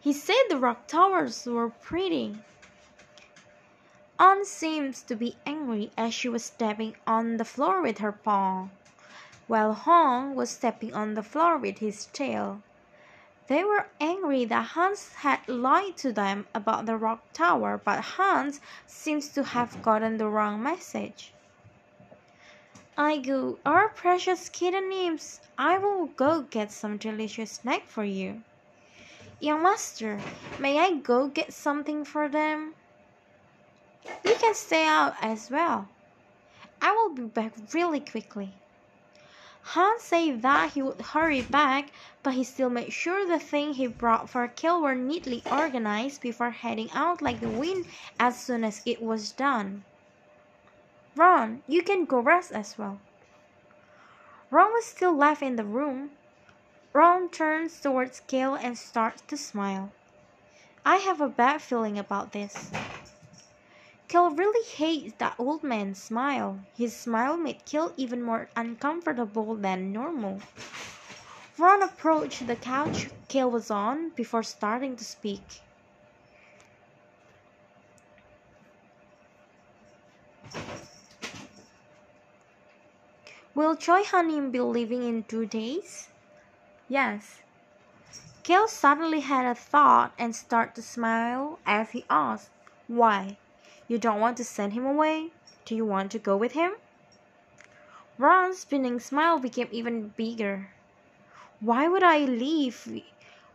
He 0.00 0.12
said 0.12 0.42
the 0.48 0.58
rock 0.58 0.88
towers 0.88 1.46
were 1.46 1.70
pretty. 1.70 2.34
Ann 4.18 4.44
seemed 4.44 4.96
to 5.06 5.14
be 5.14 5.36
angry 5.46 5.92
as 5.96 6.12
she 6.12 6.28
was 6.28 6.42
stepping 6.42 6.96
on 7.06 7.36
the 7.36 7.44
floor 7.44 7.80
with 7.80 7.98
her 7.98 8.10
paw, 8.10 8.70
while 9.52 9.74
Hong 9.74 10.34
was 10.34 10.48
stepping 10.48 10.94
on 10.94 11.12
the 11.12 11.22
floor 11.22 11.58
with 11.58 11.76
his 11.76 12.06
tail. 12.06 12.62
They 13.48 13.62
were 13.62 13.86
angry 14.00 14.46
that 14.46 14.68
Hans 14.68 15.12
had 15.16 15.46
lied 15.46 15.98
to 15.98 16.10
them 16.10 16.46
about 16.54 16.86
the 16.86 16.96
rock 16.96 17.20
tower, 17.34 17.78
but 17.84 18.16
Hans 18.16 18.62
seems 18.86 19.28
to 19.34 19.42
have 19.42 19.82
gotten 19.82 20.16
the 20.16 20.26
wrong 20.26 20.62
message. 20.62 21.34
Aigoo, 22.96 23.58
our 23.66 23.90
precious 23.90 24.48
kittenimms, 24.48 25.40
I 25.58 25.76
will 25.76 26.06
go 26.06 26.40
get 26.40 26.72
some 26.72 26.96
delicious 26.96 27.52
snack 27.52 27.86
for 27.86 28.04
you. 28.04 28.40
Young 29.38 29.62
master, 29.62 30.18
may 30.58 30.78
I 30.78 30.92
go 30.92 31.28
get 31.28 31.52
something 31.52 32.06
for 32.06 32.26
them? 32.26 32.72
You 34.24 34.34
can 34.34 34.54
stay 34.54 34.86
out 34.86 35.12
as 35.20 35.50
well. 35.50 35.88
I 36.80 36.92
will 36.92 37.10
be 37.10 37.24
back 37.24 37.52
really 37.74 38.00
quickly. 38.00 38.54
Hans 39.64 40.02
said 40.02 40.42
that 40.42 40.72
he 40.72 40.82
would 40.82 41.00
hurry 41.00 41.40
back, 41.40 41.90
but 42.22 42.34
he 42.34 42.44
still 42.44 42.68
made 42.68 42.92
sure 42.92 43.26
the 43.26 43.38
things 43.38 43.76
he 43.76 43.86
brought 43.86 44.28
for 44.28 44.46
Cale 44.48 44.82
were 44.82 44.94
neatly 44.94 45.44
organized 45.50 46.20
before 46.20 46.50
heading 46.50 46.90
out 46.92 47.22
like 47.22 47.40
the 47.40 47.48
wind 47.48 47.86
as 48.18 48.38
soon 48.38 48.64
as 48.64 48.82
it 48.84 49.00
was 49.00 49.32
done. 49.32 49.84
Ron, 51.14 51.62
you 51.66 51.82
can 51.82 52.04
go 52.04 52.20
rest 52.20 52.52
as 52.52 52.76
well. 52.76 52.98
Ron 54.50 54.72
was 54.72 54.84
still 54.84 55.14
left 55.16 55.42
in 55.42 55.56
the 55.56 55.64
room. 55.64 56.10
Ron 56.92 57.30
turns 57.30 57.80
towards 57.80 58.20
Cale 58.20 58.54
and 58.54 58.76
starts 58.76 59.22
to 59.28 59.36
smile. 59.36 59.92
I 60.84 60.96
have 60.96 61.20
a 61.20 61.28
bad 61.28 61.62
feeling 61.62 61.98
about 61.98 62.32
this. 62.32 62.70
Cale 64.12 64.28
really 64.32 64.66
hates 64.66 65.14
that 65.16 65.36
old 65.38 65.64
man's 65.64 65.98
smile. 65.98 66.58
His 66.76 66.94
smile 66.94 67.38
made 67.38 67.64
Cale 67.64 67.94
even 67.96 68.22
more 68.22 68.46
uncomfortable 68.54 69.54
than 69.54 69.90
normal. 69.90 70.42
Ron 71.56 71.82
approached 71.82 72.46
the 72.46 72.54
couch 72.54 73.08
Cale 73.28 73.50
was 73.50 73.70
on 73.70 74.10
before 74.10 74.42
starting 74.42 74.96
to 74.96 75.04
speak. 75.04 75.62
Will 83.54 83.74
Choi 83.74 84.02
Hanim 84.02 84.52
be 84.52 84.60
leaving 84.60 85.04
in 85.04 85.22
two 85.22 85.46
days? 85.46 86.08
Yes. 86.86 87.38
Cale 88.42 88.68
suddenly 88.68 89.20
had 89.20 89.46
a 89.46 89.54
thought 89.54 90.12
and 90.18 90.36
started 90.36 90.74
to 90.74 90.82
smile 90.82 91.58
as 91.64 91.92
he 91.92 92.04
asked, 92.10 92.50
Why? 92.88 93.38
You 93.88 93.98
don't 93.98 94.20
want 94.20 94.36
to 94.38 94.44
send 94.44 94.72
him 94.72 94.86
away? 94.86 95.30
Do 95.64 95.74
you 95.74 95.84
want 95.84 96.10
to 96.12 96.18
go 96.18 96.36
with 96.36 96.52
him? 96.52 96.72
Ron's 98.18 98.58
spinning 98.58 99.00
smile 99.00 99.38
became 99.38 99.68
even 99.72 100.08
bigger. 100.16 100.70
Why 101.60 101.88
would 101.88 102.02
I 102.02 102.18
leave? 102.18 102.86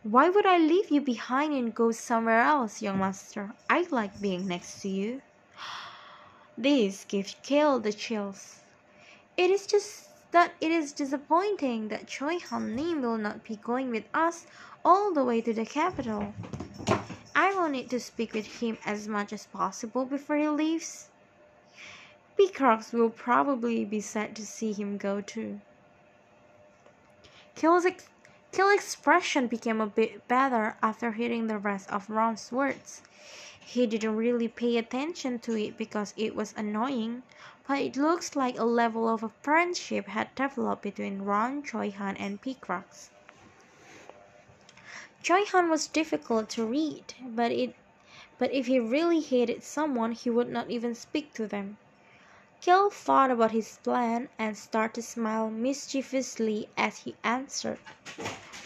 Why 0.02 0.28
would 0.28 0.46
I 0.46 0.58
leave 0.58 0.90
you 0.90 1.00
behind 1.00 1.52
and 1.52 1.74
go 1.74 1.92
somewhere 1.92 2.40
else, 2.40 2.82
young 2.82 2.98
master? 2.98 3.54
I 3.68 3.86
like 3.90 4.20
being 4.20 4.46
next 4.46 4.80
to 4.82 4.88
you. 4.88 5.22
This 6.58 7.04
gave 7.04 7.34
Cale 7.42 7.80
the 7.80 7.92
chills. 7.92 8.60
It 9.36 9.50
is 9.50 9.66
just 9.66 10.08
that 10.32 10.52
it 10.60 10.70
is 10.70 10.92
disappointing 10.92 11.88
that 11.88 12.06
Choi 12.06 12.38
Han 12.50 12.74
Nim 12.74 13.02
will 13.02 13.18
not 13.18 13.44
be 13.44 13.56
going 13.56 13.90
with 13.90 14.04
us 14.12 14.46
all 14.84 15.12
the 15.12 15.24
way 15.24 15.40
to 15.40 15.52
the 15.52 15.64
capital. 15.64 16.34
I 17.40 17.54
will 17.54 17.68
need 17.68 17.88
to 17.90 18.00
speak 18.00 18.34
with 18.34 18.58
him 18.58 18.78
as 18.84 19.06
much 19.06 19.32
as 19.32 19.46
possible 19.46 20.04
before 20.04 20.38
he 20.38 20.48
leaves. 20.48 21.06
Beacrox 22.36 22.92
will 22.92 23.10
probably 23.10 23.84
be 23.84 24.00
sad 24.00 24.34
to 24.34 24.44
see 24.44 24.72
him 24.72 24.98
go 24.98 25.20
too. 25.20 25.60
Kill's, 27.54 27.84
ex- 27.84 28.08
expression 28.52 29.46
became 29.46 29.80
a 29.80 29.86
bit 29.86 30.26
better 30.26 30.76
after 30.82 31.12
hearing 31.12 31.46
the 31.46 31.58
rest 31.58 31.88
of 31.90 32.10
Ron's 32.10 32.50
words. 32.50 33.02
He 33.60 33.86
didn't 33.86 34.16
really 34.16 34.48
pay 34.48 34.76
attention 34.76 35.38
to 35.38 35.56
it 35.56 35.78
because 35.78 36.14
it 36.16 36.34
was 36.34 36.52
annoying, 36.56 37.22
but 37.68 37.78
it 37.78 37.96
looks 37.96 38.34
like 38.34 38.58
a 38.58 38.64
level 38.64 39.08
of 39.08 39.22
a 39.22 39.28
friendship 39.42 40.08
had 40.08 40.34
developed 40.34 40.82
between 40.82 41.22
Ron, 41.22 41.62
Choi 41.62 41.92
Han, 41.92 42.16
and 42.16 42.42
Beacrox. 42.42 43.10
Choi 45.28 45.44
Han 45.52 45.68
was 45.68 45.88
difficult 45.88 46.48
to 46.48 46.64
read, 46.64 47.12
but 47.22 47.52
it 47.52 47.74
but 48.38 48.50
if 48.50 48.64
he 48.64 48.80
really 48.80 49.20
hated 49.20 49.62
someone 49.62 50.12
he 50.12 50.30
would 50.30 50.48
not 50.48 50.70
even 50.70 50.94
speak 50.94 51.34
to 51.34 51.46
them. 51.46 51.76
Cale 52.62 52.88
thought 52.88 53.30
about 53.30 53.50
his 53.50 53.76
plan 53.84 54.30
and 54.38 54.56
started 54.56 54.94
to 54.94 55.02
smile 55.02 55.50
mischievously 55.50 56.70
as 56.78 57.00
he 57.00 57.14
answered. 57.22 57.78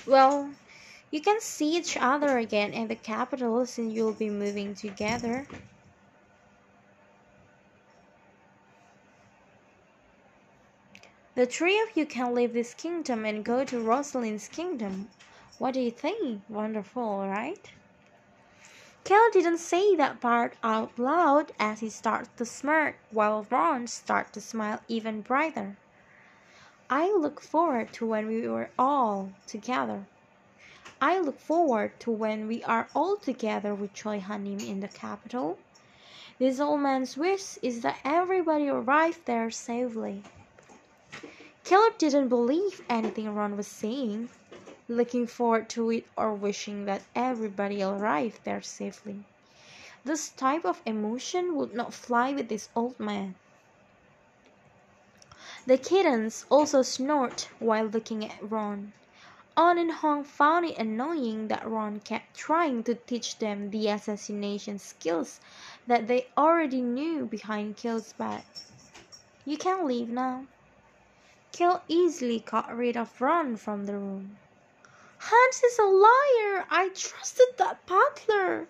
Well, 0.07 0.53
you 1.11 1.21
can 1.21 1.41
see 1.41 1.77
each 1.77 1.97
other 1.97 2.39
again 2.39 2.73
in 2.73 2.87
the 2.87 2.95
capital 2.95 3.67
since 3.67 3.93
you'll 3.93 4.13
be 4.13 4.31
moving 4.31 4.77
together. 4.77 5.49
The 11.35 11.47
three 11.47 11.81
of 11.81 11.97
you 11.97 12.07
can 12.07 12.37
leave 12.37 12.53
this 12.53 12.73
kingdom 12.73 13.25
and 13.25 13.45
go 13.45 13.65
to 13.65 13.81
Rosalyn's 13.81 14.47
kingdom. 14.47 15.09
What 15.59 15.75
do 15.75 15.81
you 15.81 15.91
think? 15.91 16.43
Wonderful, 16.49 17.27
right? 17.29 17.71
Cale 19.05 19.31
didn't 19.33 19.59
say 19.59 19.97
that 19.97 20.21
part 20.21 20.55
out 20.63 20.99
loud 20.99 21.53
as 21.59 21.81
he 21.81 21.91
started 21.91 22.37
to 22.37 22.45
smirk, 22.45 22.97
while 23.11 23.47
Ron 23.51 23.87
started 23.87 24.33
to 24.35 24.41
smile 24.41 24.81
even 24.89 25.21
brighter. 25.21 25.77
I 26.89 27.13
look 27.13 27.41
forward 27.41 27.93
to 27.95 28.07
when 28.07 28.29
we 28.29 28.47
were 28.47 28.71
all 28.79 29.33
together. 29.47 30.07
I 31.01 31.19
look 31.19 31.41
forward 31.41 31.99
to 32.01 32.11
when 32.11 32.47
we 32.47 32.63
are 32.65 32.89
all 32.95 33.17
together 33.17 33.75
with 33.75 33.93
Choi 33.93 34.21
Hanim 34.21 34.61
in 34.61 34.81
the 34.81 34.89
capital. 34.89 35.59
This 36.39 36.61
old 36.61 36.81
man's 36.81 37.17
wish 37.17 37.59
is 37.61 37.81
that 37.83 37.99
everybody 38.05 38.69
arrive 38.69 39.21
there 39.25 39.51
safely. 39.51 40.23
Cale 41.65 41.91
didn't 41.99 42.29
believe 42.29 42.83
anything 42.89 43.35
Ron 43.35 43.57
was 43.57 43.67
saying 43.67 44.29
looking 44.97 45.27
forward 45.27 45.69
to 45.71 45.91
it 45.91 46.07
or 46.17 46.35
wishing 46.35 46.85
that 46.85 47.03
everybody 47.15 47.83
arrived 47.83 48.45
there 48.45 48.63
safely. 48.63 49.25
This 50.05 50.31
type 50.31 50.65
of 50.65 50.83
emotion 50.85 51.55
would 51.57 51.75
not 51.75 51.95
fly 51.95 52.33
with 52.33 52.49
this 52.49 52.69
old 52.75 52.99
man. 52.99 53.35
The 55.65 55.79
kittens 55.79 56.45
also 56.51 56.83
snored 56.83 57.43
while 57.61 57.85
looking 57.85 58.25
at 58.25 58.51
Ron. 58.51 58.93
On 59.57 59.79
and 59.79 59.93
Hong 59.93 60.25
found 60.25 60.65
it 60.67 60.77
annoying 60.79 61.49
that 61.49 61.69
Ron 61.69 62.01
kept 62.01 62.35
trying 62.35 62.83
to 62.85 62.95
teach 62.95 63.39
them 63.39 63.71
the 63.71 63.89
assassination 63.89 64.79
skills 64.79 65.41
that 65.87 66.09
they 66.09 66.27
already 66.37 66.81
knew 66.81 67.27
behind 67.27 67.77
Kill's 67.77 68.13
back. 68.15 68.45
You 69.45 69.57
can 69.57 69.87
leave 69.87 70.09
now. 70.09 70.47
Kill 71.53 71.83
easily 71.87 72.41
got 72.41 72.75
rid 72.75 72.97
of 72.97 73.21
Ron 73.21 73.57
from 73.57 73.85
the 73.85 73.93
room. 73.93 74.39
Hans 75.25 75.63
is 75.63 75.79
a 75.79 75.85
liar! 75.85 76.67
I 76.69 76.89
trusted 76.89 77.47
that 77.57 77.87
butler! 77.87 78.67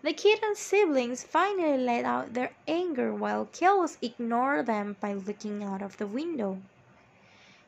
The 0.00 0.14
kitten's 0.14 0.58
siblings 0.58 1.22
finally 1.22 1.76
let 1.76 2.06
out 2.06 2.32
their 2.32 2.54
anger 2.66 3.12
while 3.12 3.44
Cale 3.44 3.86
ignored 4.00 4.64
them 4.64 4.96
by 5.00 5.12
looking 5.12 5.62
out 5.62 5.82
of 5.82 5.98
the 5.98 6.06
window. 6.06 6.62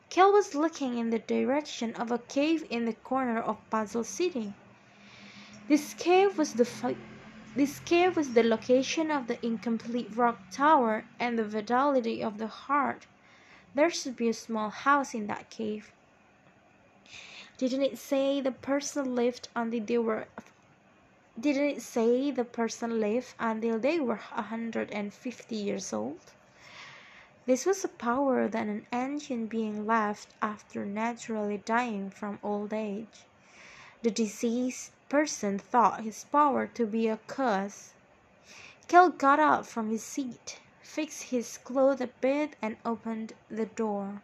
Kel 0.09 0.31
was 0.31 0.55
looking 0.55 0.97
in 0.97 1.11
the 1.11 1.19
direction 1.19 1.93
of 1.93 2.09
a 2.09 2.17
cave 2.17 2.65
in 2.71 2.85
the 2.85 2.93
corner 2.93 3.39
of 3.39 3.57
Puzzle 3.69 4.03
City. 4.03 4.55
This 5.67 5.93
cave 5.93 6.35
was 6.35 6.53
the 6.53 6.95
this 7.55 7.79
cave 7.79 8.17
was 8.17 8.33
the 8.33 8.41
location 8.41 9.11
of 9.11 9.27
the 9.27 9.37
incomplete 9.45 10.09
rock 10.15 10.39
tower 10.49 11.05
and 11.19 11.37
the 11.37 11.43
vitality 11.43 12.23
of 12.23 12.39
the 12.39 12.47
heart. 12.47 13.05
There 13.75 13.91
should 13.91 14.15
be 14.15 14.29
a 14.29 14.33
small 14.33 14.71
house 14.71 15.13
in 15.13 15.27
that 15.27 15.51
cave. 15.51 15.91
Didn't 17.59 17.81
it 17.81 17.97
say 17.97 18.39
the 18.39 18.53
person 18.53 19.15
lived 19.15 19.49
until 19.53 19.83
they 19.83 19.97
were 19.97 20.27
didn't 21.37 21.69
it 21.75 21.81
say 21.81 22.31
the 22.31 22.45
person 22.45 23.01
lived 23.01 23.33
until 23.37 23.77
they 23.77 23.99
were 23.99 24.21
a 24.33 24.43
hundred 24.43 24.89
and 24.91 25.13
fifty 25.13 25.57
years 25.57 25.91
old? 25.91 26.21
This 27.45 27.65
was 27.65 27.83
a 27.83 27.89
power 27.89 28.47
that 28.47 28.67
an 28.67 28.87
ancient 28.93 29.49
being 29.49 29.85
left 29.85 30.29
after 30.41 30.85
naturally 30.85 31.57
dying 31.57 32.09
from 32.09 32.39
old 32.41 32.71
age. 32.71 33.25
The 34.03 34.11
deceased 34.11 34.93
person 35.09 35.59
thought 35.59 36.03
his 36.03 36.23
power 36.23 36.65
to 36.65 36.85
be 36.85 37.09
a 37.09 37.17
curse. 37.27 37.91
Kel 38.87 39.09
got 39.09 39.41
up 39.41 39.65
from 39.65 39.89
his 39.89 40.01
seat, 40.03 40.61
fixed 40.81 41.23
his 41.23 41.57
clothes 41.57 41.99
a 41.99 42.07
bit, 42.07 42.55
and 42.61 42.77
opened 42.85 43.33
the 43.49 43.65
door. 43.65 44.21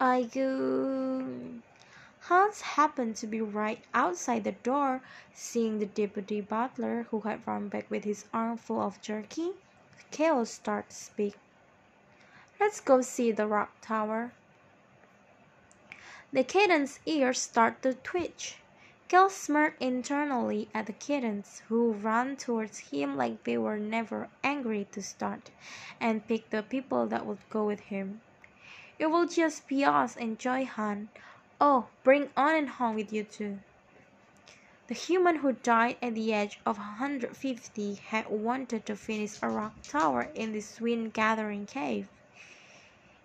I 0.00 0.22
go. 0.22 1.60
Hans 2.24 2.60
happened 2.60 3.16
to 3.16 3.26
be 3.26 3.40
right 3.40 3.82
outside 3.94 4.44
the 4.44 4.52
door. 4.52 5.00
Seeing 5.32 5.78
the 5.78 5.86
deputy 5.86 6.40
butler, 6.40 7.06
who 7.10 7.20
had 7.20 7.46
run 7.46 7.68
back 7.68 7.90
with 7.90 8.04
his 8.04 8.26
armful 8.32 8.80
of 8.80 9.00
jerky, 9.00 9.52
Kel 10.10 10.44
started 10.44 10.90
to 10.90 10.96
speak. 10.96 11.34
Let's 12.60 12.80
go 12.80 13.00
see 13.00 13.32
the 13.32 13.46
rock 13.46 13.72
tower. 13.80 14.32
The 16.32 16.44
kitten's 16.44 17.00
ears 17.06 17.40
started 17.40 17.82
to 17.82 17.94
twitch. 17.94 18.58
Kel 19.08 19.30
smirked 19.30 19.80
internally 19.82 20.68
at 20.74 20.86
the 20.86 20.92
kittens, 20.92 21.62
who 21.68 21.92
ran 21.92 22.36
towards 22.36 22.90
him 22.90 23.16
like 23.16 23.44
they 23.44 23.56
were 23.56 23.78
never 23.78 24.28
angry 24.44 24.86
to 24.92 25.02
start, 25.02 25.50
and 25.98 26.28
picked 26.28 26.50
the 26.50 26.62
people 26.62 27.06
that 27.06 27.24
would 27.24 27.38
go 27.48 27.64
with 27.64 27.80
him. 27.80 28.20
It 28.98 29.06
will 29.06 29.26
just 29.26 29.66
be 29.66 29.84
us 29.84 30.16
and 30.16 30.38
Choi 30.38 30.66
Han. 30.66 31.08
Oh, 31.60 31.88
bring 32.02 32.30
On 32.38 32.54
and 32.54 32.68
Han 32.70 32.94
with 32.94 33.12
you 33.12 33.22
too. 33.22 33.58
The 34.86 34.94
human 34.94 35.36
who 35.36 35.52
died 35.52 35.98
at 36.00 36.14
the 36.14 36.32
age 36.32 36.58
of 36.64 36.78
150 36.78 37.94
had 37.94 38.28
wanted 38.30 38.86
to 38.86 38.96
finish 38.96 39.38
a 39.42 39.48
rock 39.48 39.74
tower 39.82 40.28
in 40.34 40.52
this 40.52 40.80
wind 40.80 41.12
gathering 41.12 41.66
cave. 41.66 42.08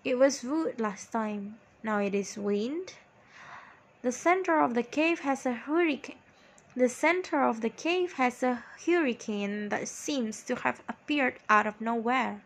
It 0.03 0.19
was 0.19 0.43
wood 0.43 0.79
last 0.79 1.11
time, 1.11 1.57
now 1.81 1.99
it 1.99 2.13
is 2.13 2.37
wind. 2.37 2.95
The 4.01 4.11
center 4.11 4.59
of 4.59 4.73
the 4.73 4.83
cave 4.83 5.21
has 5.21 5.45
a 5.45 5.53
hurricane. 5.53 6.19
The 6.75 6.89
center 6.89 7.41
of 7.41 7.61
the 7.61 7.69
cave 7.69 8.13
has 8.13 8.43
a 8.43 8.63
hurricane 8.85 9.69
that 9.69 9.87
seems 9.87 10.43
to 10.43 10.55
have 10.57 10.83
appeared 10.89 11.39
out 11.49 11.65
of 11.65 11.79
nowhere. 11.79 12.41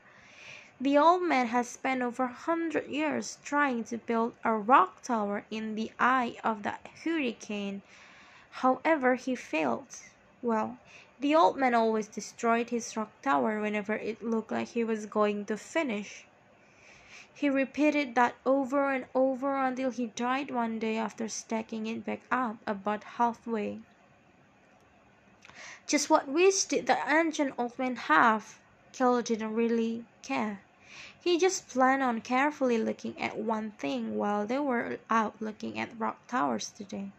The 0.82 0.98
old 0.98 1.24
man 1.24 1.48
has 1.48 1.68
spent 1.68 2.02
over 2.02 2.24
a 2.24 2.28
hundred 2.32 2.88
years 2.88 3.38
trying 3.44 3.84
to 3.86 3.98
build 3.98 4.34
a 4.46 4.54
rock 4.54 5.02
tower 5.02 5.44
in 5.52 5.76
the 5.76 5.92
eye 6.00 6.38
of 6.42 6.64
the 6.64 6.76
hurricane. 7.04 7.82
However, 8.50 9.16
he 9.16 9.36
failed. 9.36 9.98
Well, 10.42 10.78
the 11.20 11.36
old 11.36 11.58
man 11.58 11.74
always 11.74 12.08
destroyed 12.08 12.70
his 12.70 12.96
rock 12.96 13.12
tower 13.22 13.60
whenever 13.60 13.96
it 13.96 14.24
looked 14.24 14.54
like 14.54 14.70
he 14.70 14.86
was 14.86 15.06
going 15.06 15.44
to 15.48 15.58
finish. 15.58 16.24
He 17.34 17.50
repeated 17.50 18.16
that 18.16 18.36
over 18.46 18.90
and 18.90 19.06
over 19.14 19.58
until 19.58 19.92
he 19.92 20.08
died 20.08 20.50
one 20.50 20.80
day 20.80 20.96
after 20.96 21.28
stacking 21.28 21.88
it 21.88 22.06
back 22.06 22.22
up 22.32 22.56
about 22.66 23.04
halfway. 23.04 23.80
Just 25.88 26.10
what 26.10 26.30
wish 26.30 26.64
did 26.64 26.88
the 26.88 26.98
ancient 27.06 27.54
old 27.58 27.78
man 27.78 27.98
have? 27.98 28.60
Kel 28.94 29.22
didn't 29.22 29.54
really 29.54 30.06
care. 30.22 30.62
He 31.22 31.38
just 31.38 31.68
planned 31.68 32.02
on 32.02 32.22
carefully 32.22 32.78
looking 32.78 33.20
at 33.22 33.38
one 33.38 33.72
thing 33.72 34.16
while 34.16 34.48
they 34.48 34.60
were 34.60 35.00
out 35.10 35.42
looking 35.42 35.78
at 35.78 36.00
rock 36.00 36.26
towers 36.28 36.70
today. 36.70 37.12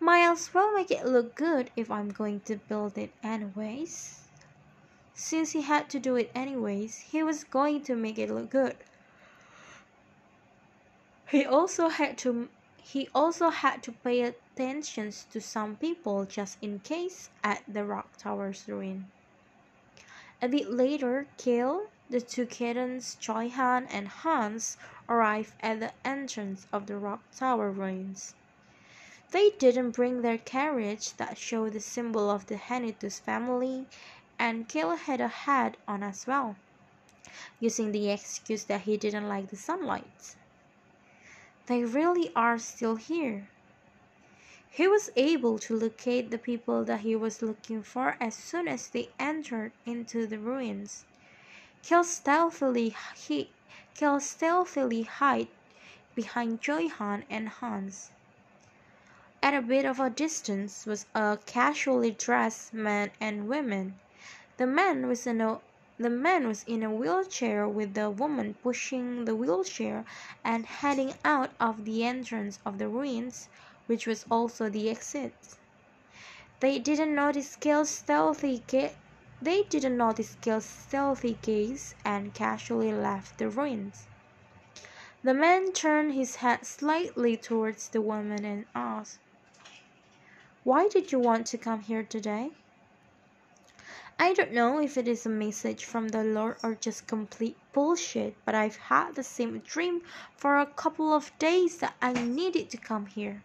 Might 0.00 0.28
as 0.28 0.52
well 0.52 0.72
make 0.74 0.90
it 0.90 1.06
look 1.06 1.36
good 1.36 1.70
if 1.76 1.90
I'm 1.90 2.10
going 2.10 2.40
to 2.40 2.56
build 2.56 2.98
it 2.98 3.12
anyways. 3.22 4.22
Since 5.14 5.52
he 5.52 5.62
had 5.62 5.88
to 5.90 6.00
do 6.00 6.16
it 6.16 6.32
anyways, 6.34 6.98
he 6.98 7.22
was 7.22 7.44
going 7.44 7.82
to 7.84 7.94
make 7.94 8.18
it 8.18 8.30
look 8.30 8.50
good. 8.50 8.76
He 11.28 11.46
also 11.46 11.88
had 11.88 12.18
to 12.18 12.48
he 12.82 13.08
also 13.14 13.50
had 13.50 13.82
to 13.84 13.92
pay 13.92 14.22
attention 14.22 15.12
to 15.30 15.40
some 15.40 15.76
people 15.76 16.24
just 16.24 16.58
in 16.60 16.80
case 16.80 17.30
at 17.44 17.62
the 17.68 17.84
rock 17.84 18.16
tower's 18.18 18.66
ruin. 18.66 19.06
A 20.42 20.48
bit 20.48 20.68
later, 20.68 21.28
Kel, 21.38 21.86
the 22.12 22.20
two 22.20 22.44
kittens, 22.44 23.16
Choi 23.18 23.48
Han 23.48 23.86
and 23.86 24.06
Hans, 24.06 24.76
arrived 25.08 25.54
at 25.60 25.80
the 25.80 25.92
entrance 26.04 26.66
of 26.70 26.84
the 26.86 26.98
rock 26.98 27.22
tower 27.34 27.70
ruins. 27.70 28.34
They 29.30 29.48
didn't 29.58 29.92
bring 29.92 30.20
their 30.20 30.36
carriage 30.36 31.14
that 31.14 31.38
showed 31.38 31.72
the 31.72 31.80
symbol 31.80 32.30
of 32.30 32.48
the 32.48 32.58
Henituse 32.58 33.18
family, 33.18 33.86
and 34.38 34.68
Kel 34.68 34.94
had 34.94 35.22
a 35.22 35.28
hat 35.28 35.78
on 35.88 36.02
as 36.02 36.26
well, 36.26 36.56
using 37.58 37.92
the 37.92 38.10
excuse 38.10 38.64
that 38.64 38.82
he 38.82 38.98
didn't 38.98 39.26
like 39.26 39.48
the 39.48 39.56
sunlight. 39.56 40.36
They 41.64 41.82
really 41.82 42.30
are 42.36 42.58
still 42.58 42.96
here. 42.96 43.48
He 44.68 44.86
was 44.86 45.08
able 45.16 45.58
to 45.60 45.78
locate 45.78 46.30
the 46.30 46.36
people 46.36 46.84
that 46.84 47.00
he 47.00 47.16
was 47.16 47.40
looking 47.40 47.82
for 47.82 48.18
as 48.20 48.34
soon 48.34 48.68
as 48.68 48.88
they 48.88 49.08
entered 49.18 49.72
into 49.86 50.26
the 50.26 50.38
ruins. 50.38 51.06
Kel 51.84 52.04
stealthily 52.04 52.94
he 53.16 53.50
Kel 53.96 54.20
stealthily 54.20 55.02
hid 55.02 55.48
behind 56.14 56.60
Choi 56.60 56.86
Han 56.86 57.24
and 57.28 57.48
Hans. 57.48 58.12
At 59.42 59.52
a 59.52 59.60
bit 59.60 59.84
of 59.84 59.98
a 59.98 60.08
distance 60.08 60.86
was 60.86 61.06
a 61.12 61.40
casually 61.44 62.12
dressed 62.12 62.72
man 62.72 63.10
and 63.20 63.48
woman. 63.48 63.98
The 64.58 64.66
man 64.68 65.08
was 65.08 65.26
in 65.26 65.40
a 65.40 65.60
the 65.98 66.08
man 66.08 66.46
was 66.46 66.62
in 66.68 66.84
a 66.84 66.94
wheelchair 66.94 67.66
with 67.66 67.94
the 67.94 68.10
woman 68.10 68.54
pushing 68.62 69.24
the 69.24 69.34
wheelchair 69.34 70.04
and 70.44 70.64
heading 70.66 71.14
out 71.24 71.50
of 71.58 71.84
the 71.84 72.04
entrance 72.04 72.60
of 72.64 72.78
the 72.78 72.86
ruins, 72.86 73.48
which 73.86 74.06
was 74.06 74.24
also 74.30 74.68
the 74.68 74.88
exit. 74.88 75.34
They 76.60 76.78
didn't 76.78 77.12
notice 77.12 77.56
Kel's 77.56 77.90
stealthy 77.90 78.60
they 79.42 79.64
didn't 79.64 79.96
notice 79.96 80.36
Kel's 80.40 80.64
stealthy 80.64 81.36
gaze 81.42 81.96
and 82.04 82.32
casually 82.32 82.92
left 82.92 83.38
the 83.38 83.48
ruins. 83.48 84.06
The 85.24 85.34
man 85.34 85.72
turned 85.72 86.14
his 86.14 86.36
head 86.36 86.64
slightly 86.64 87.36
towards 87.36 87.88
the 87.88 88.00
woman 88.00 88.44
and 88.44 88.66
asked, 88.74 89.18
Why 90.62 90.86
did 90.86 91.10
you 91.10 91.18
want 91.18 91.46
to 91.48 91.58
come 91.58 91.80
here 91.80 92.04
today? 92.04 92.52
I 94.18 94.32
don't 94.32 94.52
know 94.52 94.80
if 94.80 94.96
it 94.96 95.08
is 95.08 95.26
a 95.26 95.28
message 95.28 95.84
from 95.84 96.08
the 96.08 96.22
Lord 96.22 96.56
or 96.62 96.74
just 96.74 97.08
complete 97.08 97.56
bullshit, 97.72 98.36
but 98.44 98.54
I've 98.54 98.76
had 98.76 99.16
the 99.16 99.24
same 99.24 99.58
dream 99.58 100.02
for 100.36 100.58
a 100.58 100.66
couple 100.66 101.12
of 101.12 101.36
days 101.40 101.78
that 101.78 101.94
I 102.00 102.12
needed 102.12 102.70
to 102.70 102.76
come 102.76 103.06
here. 103.06 103.42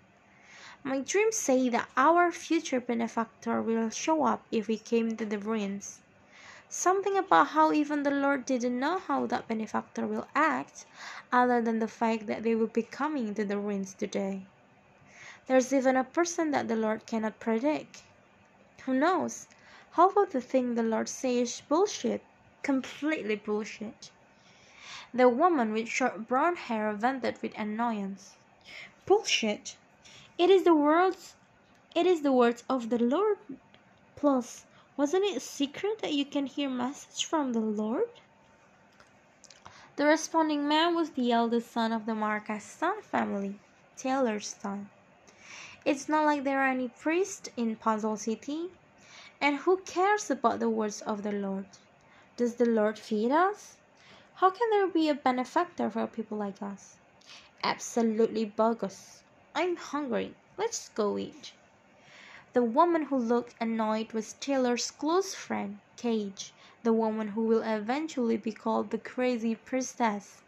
My 0.83 0.99
dreams 0.99 1.35
say 1.35 1.69
that 1.69 1.89
our 1.97 2.31
future 2.31 2.79
benefactor 2.79 3.61
will 3.61 3.89
show 3.89 4.23
up 4.23 4.43
if 4.51 4.67
we 4.67 4.77
came 4.77 5.17
to 5.17 5.25
the 5.25 5.39
ruins. 5.39 5.99
Something 6.69 7.17
about 7.17 7.47
how 7.47 7.71
even 7.71 8.03
the 8.03 8.11
Lord 8.11 8.45
didn't 8.45 8.79
know 8.79 8.99
how 8.99 9.25
that 9.27 9.47
benefactor 9.47 10.05
will 10.05 10.27
act, 10.35 10.85
other 11.31 11.61
than 11.61 11.79
the 11.79 11.87
fact 11.87 12.27
that 12.27 12.43
they 12.43 12.55
will 12.55 12.67
be 12.67 12.83
coming 12.83 13.33
to 13.35 13.45
the 13.45 13.57
ruins 13.57 13.93
today. 13.93 14.45
There's 15.47 15.71
even 15.71 15.95
a 15.95 16.03
person 16.03 16.51
that 16.51 16.67
the 16.67 16.75
Lord 16.75 17.05
cannot 17.05 17.39
predict. 17.39 18.03
Who 18.85 18.93
knows? 18.93 19.47
How 19.91 20.09
about 20.09 20.31
the 20.31 20.41
thing 20.41 20.75
the 20.75 20.83
Lord 20.83 21.07
says 21.09 21.61
bullshit? 21.69 22.21
Completely 22.63 23.35
bullshit. 23.35 24.11
The 25.13 25.29
woman 25.29 25.71
with 25.71 25.87
short 25.87 26.27
brown 26.27 26.55
hair 26.57 26.91
vented 26.91 27.41
with 27.41 27.57
annoyance. 27.57 28.33
Bullshit. 29.05 29.77
It 30.37 30.49
is 30.49 30.63
the 30.63 30.75
words 30.75 31.35
it 31.95 32.05
is 32.05 32.21
the 32.21 32.31
words 32.31 32.63
of 32.69 32.89
the 32.89 32.99
Lord. 32.99 33.39
Plus, 34.15 34.65
wasn't 34.95 35.25
it 35.25 35.37
a 35.37 35.39
secret 35.39 35.97
that 36.03 36.13
you 36.13 36.25
can 36.25 36.45
hear 36.45 36.69
message 36.69 37.25
from 37.25 37.53
the 37.53 37.59
Lord? 37.59 38.09
The 39.95 40.05
responding 40.05 40.67
man 40.67 40.93
was 40.93 41.09
the 41.09 41.31
eldest 41.31 41.71
son 41.71 41.91
of 41.91 42.05
the 42.05 42.13
Marquez 42.13 42.63
Stan 42.63 43.01
family, 43.01 43.59
Taylor 43.95 44.39
Stan. 44.39 44.89
It's 45.85 46.07
not 46.07 46.25
like 46.25 46.43
there 46.43 46.61
are 46.61 46.69
any 46.69 46.89
priests 46.89 47.49
in 47.57 47.75
Puzzle 47.75 48.17
City. 48.17 48.69
And 49.41 49.57
who 49.57 49.77
cares 49.77 50.29
about 50.29 50.59
the 50.59 50.69
words 50.69 51.01
of 51.01 51.23
the 51.23 51.31
Lord? 51.31 51.65
Does 52.35 52.57
the 52.57 52.65
Lord 52.65 52.99
feed 52.99 53.31
us? 53.31 53.77
How 54.35 54.51
can 54.51 54.69
there 54.69 54.87
be 54.87 55.09
a 55.09 55.15
benefactor 55.15 55.89
for 55.89 56.05
people 56.05 56.37
like 56.37 56.61
us? 56.61 56.97
Absolutely 57.63 58.45
bogus. 58.45 59.23
I'm 59.59 59.75
hungry. 59.75 60.35
Let's 60.55 60.89
go 60.89 61.17
eat. 61.17 61.53
The 62.53 62.61
woman 62.61 63.05
who 63.05 63.17
looked 63.17 63.55
annoyed 63.59 64.11
was 64.11 64.33
Taylor's 64.33 64.91
close 64.91 65.33
friend, 65.33 65.79
Cage, 65.95 66.53
the 66.83 66.93
woman 66.93 67.29
who 67.29 67.41
will 67.41 67.63
eventually 67.63 68.37
be 68.37 68.51
called 68.51 68.91
the 68.91 68.99
crazy 68.99 69.55
priestess. 69.55 70.43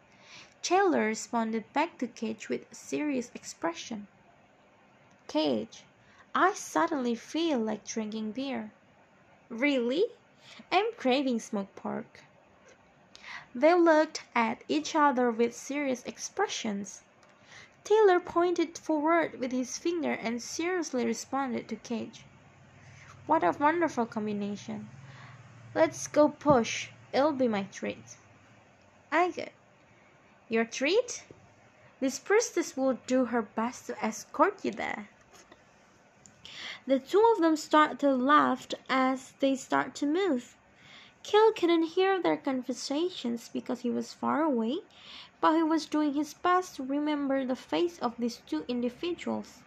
Taylor 0.62 1.08
responded 1.08 1.74
back 1.74 1.98
to 1.98 2.08
Cage 2.08 2.50
with 2.50 2.72
a 2.72 2.76
serious 2.76 3.32
expression. 3.34 4.06
Cage, 5.28 5.86
I 6.36 6.54
suddenly 6.54 7.16
feel 7.16 7.58
like 7.58 7.88
drinking 7.88 8.34
beer. 8.34 8.70
Really? 9.50 10.06
I'm 10.72 10.94
craving 10.98 11.40
smoked 11.40 11.76
pork. 11.76 12.20
They 13.56 13.74
looked 13.74 14.22
at 14.36 14.64
each 14.68 14.94
other 14.94 15.32
with 15.32 15.56
serious 15.56 16.04
expressions. 16.04 17.02
Taylor 17.90 18.20
pointed 18.20 18.78
forward 18.78 19.40
with 19.40 19.52
his 19.52 19.80
finger 19.80 20.12
and 20.12 20.44
seriously 20.44 21.08
responded 21.08 21.68
to 21.68 21.76
Cage. 21.76 22.24
What 23.26 23.44
a 23.44 23.56
wonderful 23.60 24.06
combination. 24.06 24.90
Let's 25.74 26.06
go 26.06 26.30
push. 26.30 26.90
It'll 27.12 27.32
be 27.32 27.48
my 27.48 27.64
treat. 27.64 28.18
I 29.12 29.32
get. 29.32 29.54
Your 30.50 30.66
treat? 30.66 31.24
This 32.00 32.20
priestess 32.20 32.78
will 32.78 33.00
do 33.08 33.26
her 33.26 33.42
best 33.42 33.88
to 33.88 34.06
escort 34.06 34.64
you 34.64 34.70
there. 34.70 35.10
The 36.86 37.00
two 37.00 37.34
of 37.36 37.42
them 37.42 37.56
start 37.56 37.98
to 38.02 38.14
laugh 38.14 38.68
as 38.88 39.34
they 39.40 39.56
start 39.56 39.96
to 39.96 40.06
move. 40.06 40.56
Cale 41.24 41.54
couldn't 41.54 41.96
hear 41.96 42.22
their 42.22 42.38
conversations 42.38 43.50
because 43.52 43.80
he 43.80 43.90
was 43.90 44.14
far 44.14 44.44
away, 44.44 44.78
but 45.42 45.56
he 45.56 45.64
was 45.64 45.86
doing 45.86 46.14
his 46.14 46.34
best 46.34 46.76
to 46.76 46.84
remember 46.84 47.46
the 47.46 47.56
face 47.56 47.98
of 48.00 48.16
these 48.18 48.38
two 48.48 48.66
individuals 48.68 49.62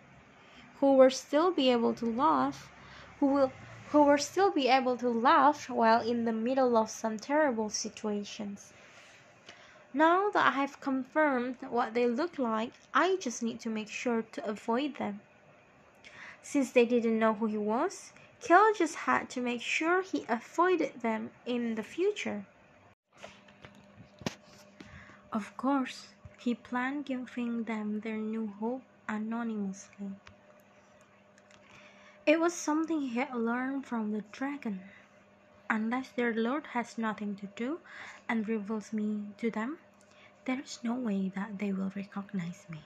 who 0.81 0.95
were 0.95 1.11
still 1.11 1.51
be 1.51 1.71
able 1.71 1.95
to 1.95 2.07
laugh, 2.07 2.69
who 3.21 3.27
will 3.27 3.53
who 3.91 4.03
were 4.03 4.19
still 4.19 4.51
be 4.51 4.69
able 4.69 4.97
to 4.97 5.09
laugh 5.09 5.69
while 5.69 6.01
in 6.01 6.25
the 6.25 6.33
middle 6.33 6.77
of 6.77 6.91
some 6.91 7.19
terrible 7.19 7.69
situations. 7.69 8.73
Now 9.95 10.31
that 10.31 10.47
I 10.47 10.51
have 10.53 10.81
confirmed 10.81 11.57
what 11.69 11.93
they 11.93 12.07
look 12.07 12.39
like, 12.39 12.73
I 12.95 13.17
just 13.17 13.43
need 13.43 13.61
to 13.61 13.69
make 13.69 13.89
sure 13.89 14.23
to 14.23 14.49
avoid 14.49 14.97
them. 14.97 15.21
Since 16.43 16.73
they 16.73 16.87
didn't 16.87 17.19
know 17.19 17.35
who 17.35 17.47
he 17.47 17.59
was, 17.59 18.13
Cale 18.41 18.73
just 18.75 18.95
had 19.07 19.29
to 19.31 19.41
make 19.41 19.61
sure 19.61 20.03
he 20.03 20.25
avoided 20.29 21.03
them 21.03 21.31
in 21.47 21.75
the 21.75 21.83
future. 21.83 22.47
Of 25.33 25.57
course, 25.57 26.09
he 26.37 26.55
planned 26.55 27.07
giving 27.07 27.65
them 27.65 28.01
their 28.01 28.19
new 28.19 28.49
hope 28.61 28.83
anonymously. 29.09 30.11
It 32.27 32.39
was 32.39 32.53
something 32.53 33.01
he 33.01 33.19
had 33.19 33.35
learned 33.35 33.87
from 33.87 34.13
the 34.13 34.21
dragon. 34.31 34.83
Unless 35.71 36.11
their 36.11 36.35
lord 36.35 36.67
has 36.69 36.99
nothing 36.99 37.35
to 37.37 37.47
do 37.57 37.81
and 38.29 38.47
reveals 38.47 38.93
me 38.93 39.29
to 39.39 39.51
them, 39.51 39.79
there 40.45 40.61
is 40.61 40.85
no 40.85 40.93
way 40.93 41.31
that 41.31 41.59
they 41.59 41.73
will 41.73 41.93
recognize 41.97 42.67
me. 42.69 42.83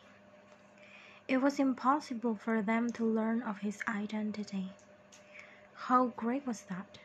It 1.26 1.38
was 1.38 1.58
impossible 1.58 2.36
for 2.36 2.62
them 2.62 2.92
to 2.92 3.04
learn 3.04 3.42
of 3.42 3.58
his 3.58 3.82
identity. 3.88 4.70
How 5.74 6.12
great 6.16 6.46
was 6.46 6.62
that? 6.68 6.98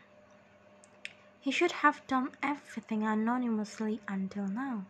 He 1.40 1.50
should 1.50 1.72
have 1.72 2.06
done 2.06 2.30
everything 2.44 3.02
anonymously 3.02 4.02
until 4.08 4.48
now. 4.48 4.86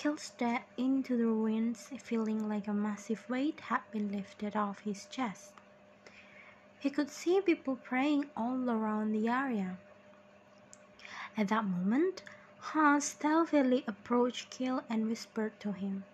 Cale 0.00 0.16
stared 0.16 0.62
into 0.76 1.16
the 1.16 1.26
ruins, 1.26 1.90
feeling 2.00 2.48
like 2.48 2.68
a 2.68 2.72
massive 2.72 3.28
weight 3.28 3.58
had 3.58 3.80
been 3.90 4.12
lifted 4.12 4.54
off 4.54 4.78
his 4.82 5.06
chest. 5.06 5.52
He 6.78 6.88
could 6.88 7.10
see 7.10 7.40
people 7.40 7.74
praying 7.74 8.30
all 8.36 8.70
around 8.70 9.10
the 9.10 9.26
area. 9.26 9.76
At 11.36 11.48
that 11.48 11.64
moment, 11.64 12.22
Hans 12.60 13.06
stealthily 13.06 13.82
approached 13.88 14.50
Cale 14.50 14.84
and 14.88 15.08
whispered 15.08 15.58
to 15.58 15.72
him, 15.72 16.04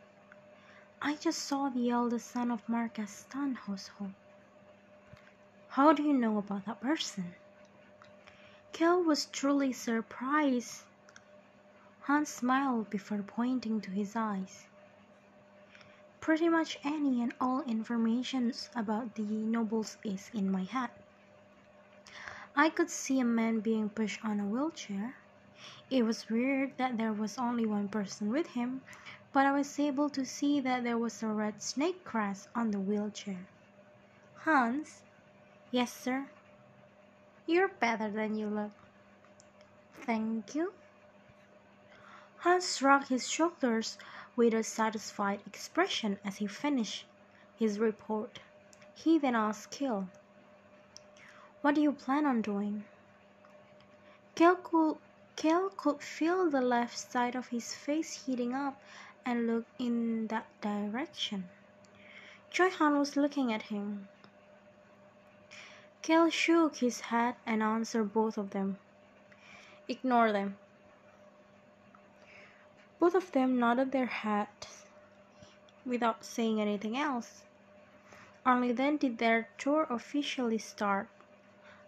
I 1.02 1.16
just 1.16 1.40
saw 1.40 1.68
the 1.68 1.90
eldest 1.90 2.30
son 2.30 2.50
of 2.50 2.66
Marcus 2.66 3.26
household. 3.34 4.14
How 5.68 5.92
do 5.92 6.02
you 6.02 6.14
know 6.14 6.38
about 6.38 6.64
that 6.64 6.80
person? 6.80 7.34
Cale 8.72 9.02
was 9.02 9.26
truly 9.26 9.74
surprised. 9.74 10.84
Hans 12.06 12.28
smiled 12.28 12.90
before 12.90 13.22
pointing 13.22 13.80
to 13.80 13.90
his 13.90 14.14
eyes. 14.14 14.66
Pretty 16.20 16.50
much 16.50 16.78
any 16.84 17.22
and 17.22 17.32
all 17.40 17.62
information 17.62 18.52
about 18.76 19.14
the 19.14 19.22
nobles 19.22 19.96
is 20.04 20.30
in 20.34 20.52
my 20.52 20.64
head. 20.64 20.90
I 22.54 22.68
could 22.68 22.90
see 22.90 23.20
a 23.20 23.24
man 23.24 23.60
being 23.60 23.88
pushed 23.88 24.22
on 24.22 24.38
a 24.38 24.44
wheelchair. 24.46 25.16
It 25.90 26.02
was 26.04 26.28
weird 26.28 26.76
that 26.76 26.98
there 26.98 27.12
was 27.12 27.38
only 27.38 27.64
one 27.64 27.88
person 27.88 28.30
with 28.30 28.48
him, 28.48 28.82
but 29.32 29.46
I 29.46 29.52
was 29.52 29.80
able 29.80 30.10
to 30.10 30.26
see 30.26 30.60
that 30.60 30.84
there 30.84 30.98
was 30.98 31.22
a 31.22 31.28
red 31.28 31.62
snake 31.62 32.04
grass 32.04 32.48
on 32.54 32.70
the 32.70 32.80
wheelchair. 32.80 33.46
Hans, 34.44 35.02
Yes, 35.70 35.90
sir. 35.90 36.26
You're 37.46 37.68
better 37.68 38.10
than 38.10 38.36
you 38.36 38.46
look. 38.48 38.72
Thank 40.04 40.54
you. 40.54 40.72
Hans 42.44 42.76
shrugged 42.76 43.08
his 43.08 43.26
shoulders 43.26 43.96
with 44.36 44.52
a 44.52 44.62
satisfied 44.62 45.40
expression 45.46 46.18
as 46.22 46.36
he 46.36 46.46
finished 46.46 47.06
his 47.58 47.78
report. 47.78 48.38
He 48.94 49.18
then 49.18 49.34
asked 49.34 49.70
Cale, 49.70 50.10
What 51.62 51.74
do 51.74 51.80
you 51.80 51.92
plan 51.92 52.26
on 52.26 52.42
doing? 52.42 52.84
Cale 54.34 54.56
could, 54.56 54.98
Cale 55.36 55.70
could 55.70 56.02
feel 56.02 56.50
the 56.50 56.60
left 56.60 56.98
side 56.98 57.34
of 57.34 57.48
his 57.48 57.74
face 57.74 58.26
heating 58.26 58.52
up 58.52 58.78
and 59.24 59.46
looked 59.46 59.80
in 59.80 60.26
that 60.26 60.44
direction. 60.60 61.48
Choi 62.50 62.68
Han 62.68 62.98
was 62.98 63.16
looking 63.16 63.54
at 63.54 63.62
him. 63.72 64.06
Cale 66.02 66.28
shook 66.28 66.76
his 66.76 67.00
head 67.00 67.36
and 67.46 67.62
answered 67.62 68.12
both 68.12 68.36
of 68.36 68.50
them. 68.50 68.76
Ignore 69.88 70.30
them. 70.30 70.58
Both 73.04 73.14
of 73.14 73.32
them 73.32 73.58
nodded 73.58 73.92
their 73.92 74.06
heads 74.06 74.86
without 75.84 76.24
saying 76.24 76.58
anything 76.58 76.96
else. 76.96 77.42
Only 78.46 78.72
then 78.72 78.96
did 78.96 79.18
their 79.18 79.50
tour 79.58 79.86
officially 79.90 80.56
start. 80.56 81.10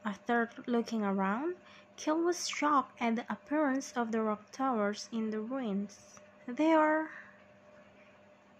After 0.05 0.51
looking 0.67 1.03
around, 1.03 1.57
Cale 1.97 2.21
was 2.21 2.51
shocked 2.51 3.01
at 3.01 3.17
the 3.17 3.25
appearance 3.33 3.93
of 3.93 4.13
the 4.13 4.21
rock 4.21 4.51
towers 4.53 5.09
in 5.11 5.31
the 5.31 5.41
ruins. 5.41 6.21
They 6.47 6.75
are. 6.75 7.09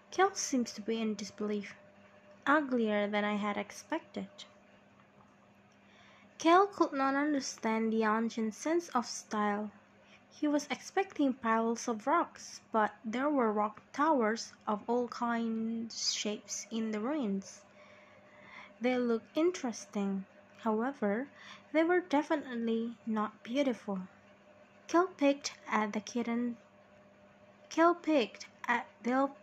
Cale 0.09 0.33
seems 0.33 0.71
to 0.73 0.81
be 0.81 0.99
in 0.99 1.13
disbelief. 1.13 1.75
Uglier 2.47 3.07
than 3.07 3.23
I 3.23 3.35
had 3.35 3.57
expected. 3.57 4.29
Cale 6.39 6.65
could 6.65 6.93
not 6.93 7.13
understand 7.13 7.93
the 7.93 8.03
ancient 8.03 8.55
sense 8.55 8.89
of 8.95 9.05
style. 9.05 9.69
He 10.39 10.47
was 10.47 10.67
expecting 10.69 11.33
piles 11.33 11.87
of 11.87 12.05
rocks, 12.05 12.61
but 12.71 12.93
there 13.03 13.27
were 13.27 13.51
rock 13.51 13.81
towers 13.91 14.53
of 14.67 14.87
all 14.87 15.07
kinds 15.07 16.13
shapes 16.13 16.67
in 16.69 16.91
the 16.91 16.99
ruins. 16.99 17.61
They 18.79 18.99
looked 18.99 19.35
interesting. 19.35 20.27
However, 20.59 21.27
they 21.71 21.83
were 21.83 22.01
definitely 22.01 22.97
not 23.07 23.41
beautiful. 23.41 24.01
Cale 24.87 25.07
picked 25.07 25.53
at 25.67 25.93
the 25.93 26.01
kitten. 26.01 26.57
Cale 27.69 27.95
picked 27.95 28.45
at 28.67 28.85
they'll. 29.01 29.35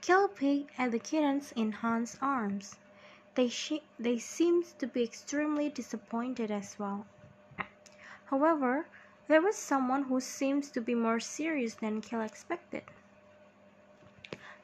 Cale 0.00 0.28
picked 0.28 0.70
at 0.80 0.90
the 0.92 1.00
kittens 1.00 1.52
in 1.52 1.70
Hans' 1.70 2.16
arms. 2.22 2.76
They, 3.34 3.52
they 3.98 4.18
seemed 4.18 4.64
to 4.78 4.86
be 4.86 5.02
extremely 5.02 5.68
disappointed 5.68 6.50
as 6.50 6.78
well. 6.78 7.04
However, 8.24 8.86
there 9.28 9.40
was 9.40 9.56
someone 9.56 10.04
who 10.04 10.20
seems 10.20 10.70
to 10.70 10.80
be 10.80 10.94
more 10.94 11.20
serious 11.20 11.74
than 11.74 12.00
Cale 12.00 12.22
expected. 12.22 12.82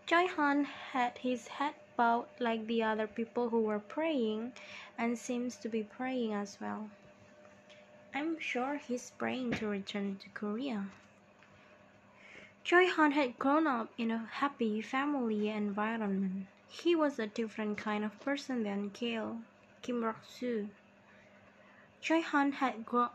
Choi 0.07 0.27
Han 0.27 0.65
had 0.65 1.19
his 1.19 1.49
head 1.49 1.75
bowed 1.97 2.27
like 2.39 2.67
the 2.67 2.83
other 2.83 3.07
people 3.07 3.51
who 3.51 3.61
were 3.61 3.79
praying 3.79 4.53
and 4.97 5.19
seems 5.19 5.57
to 5.57 5.69
be 5.69 5.83
praying 5.83 6.33
as 6.33 6.59
well. 6.61 6.89
I'm 8.15 8.39
sure 8.41 8.77
he's 8.77 9.11
praying 9.19 9.53
to 9.55 9.67
return 9.69 10.17
to 10.23 10.29
Korea. 10.31 10.87
Choi 12.65 12.87
Han 12.89 13.13
had 13.13 13.39
grown 13.39 13.67
up 13.67 13.91
in 13.99 14.11
a 14.11 14.29
happy 14.33 14.81
family 14.81 15.49
environment. 15.49 16.47
He 16.69 16.95
was 16.95 17.19
a 17.19 17.27
different 17.27 17.79
kind 17.79 18.05
of 18.05 18.19
person 18.21 18.63
than 18.63 18.91
Cale, 18.91 19.39
Kim 19.83 20.03
Rok 20.05 20.25
Soo. 20.25 20.69
Choi 22.01 22.21
Han 22.23 22.53
had 22.53 22.85
grown 22.85 23.11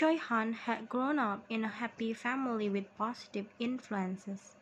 Choi 0.00 0.16
Han 0.16 0.54
had 0.54 0.88
grown 0.88 1.18
up 1.18 1.44
in 1.50 1.62
a 1.62 1.68
happy 1.68 2.14
family 2.14 2.70
with 2.70 2.96
positive 2.96 3.44
influences. 3.58 4.54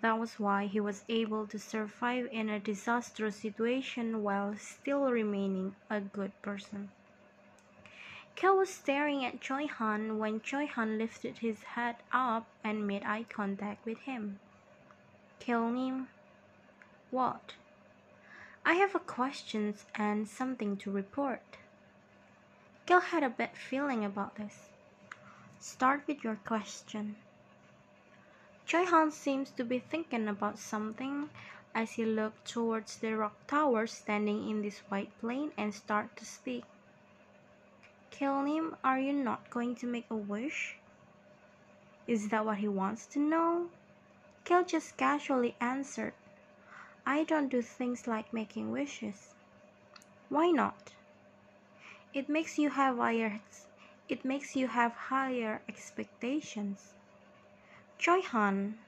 That 0.00 0.16
was 0.16 0.38
why 0.38 0.66
he 0.66 0.78
was 0.78 1.02
able 1.08 1.48
to 1.48 1.58
survive 1.58 2.28
in 2.30 2.48
a 2.48 2.60
disastrous 2.60 3.34
situation 3.34 4.22
while 4.22 4.54
still 4.56 5.10
remaining 5.10 5.74
a 5.90 6.00
good 6.00 6.30
person. 6.40 6.90
Kel 8.36 8.56
was 8.56 8.68
staring 8.72 9.24
at 9.24 9.40
Choi 9.40 9.66
Han 9.66 10.18
when 10.18 10.40
Choi 10.40 10.66
Han 10.66 10.98
lifted 10.98 11.38
his 11.38 11.64
head 11.74 11.96
up 12.12 12.46
and 12.62 12.86
made 12.86 13.02
eye 13.02 13.26
contact 13.28 13.84
with 13.84 13.98
him. 14.02 14.38
Kill 15.40 15.66
him? 15.74 16.06
What? 17.10 17.54
I 18.64 18.74
have 18.74 18.94
a 18.94 19.00
questions 19.00 19.84
and 19.96 20.28
something 20.28 20.76
to 20.76 20.92
report. 20.92 21.56
Gil 22.86 23.00
had 23.00 23.22
a 23.22 23.30
bad 23.30 23.56
feeling 23.56 24.04
about 24.04 24.34
this. 24.34 24.68
Start 25.58 26.02
with 26.06 26.22
your 26.22 26.36
question. 26.44 27.16
Choi 28.66 28.84
Han 28.84 29.10
seems 29.10 29.50
to 29.52 29.64
be 29.64 29.78
thinking 29.78 30.28
about 30.28 30.58
something 30.58 31.30
as 31.74 31.92
he 31.92 32.04
looked 32.04 32.46
towards 32.46 32.98
the 32.98 33.16
rock 33.16 33.46
tower 33.46 33.86
standing 33.86 34.50
in 34.50 34.60
this 34.60 34.80
white 34.90 35.10
plain 35.18 35.52
and 35.56 35.74
start 35.74 36.14
to 36.16 36.26
speak. 36.26 36.64
him. 38.10 38.76
are 38.84 39.00
you 39.00 39.14
not 39.14 39.48
going 39.48 39.74
to 39.76 39.86
make 39.86 40.10
a 40.10 40.16
wish? 40.16 40.76
Is 42.06 42.28
that 42.28 42.44
what 42.44 42.58
he 42.58 42.68
wants 42.68 43.06
to 43.06 43.18
know? 43.18 43.70
Kel 44.44 44.62
just 44.62 44.98
casually 44.98 45.56
answered, 45.58 46.12
I 47.06 47.24
don't 47.24 47.48
do 47.48 47.62
things 47.62 48.06
like 48.06 48.30
making 48.34 48.70
wishes. 48.70 49.34
Why 50.28 50.50
not? 50.50 50.92
It 52.14 52.28
makes 52.28 52.58
you 52.58 52.70
have 52.70 52.98
higher 52.98 53.40
it 54.08 54.24
makes 54.24 54.54
you 54.54 54.68
have 54.68 54.92
higher 54.92 55.62
expectations. 55.68 56.92
Choi 57.98 58.20
Han, 58.22 58.78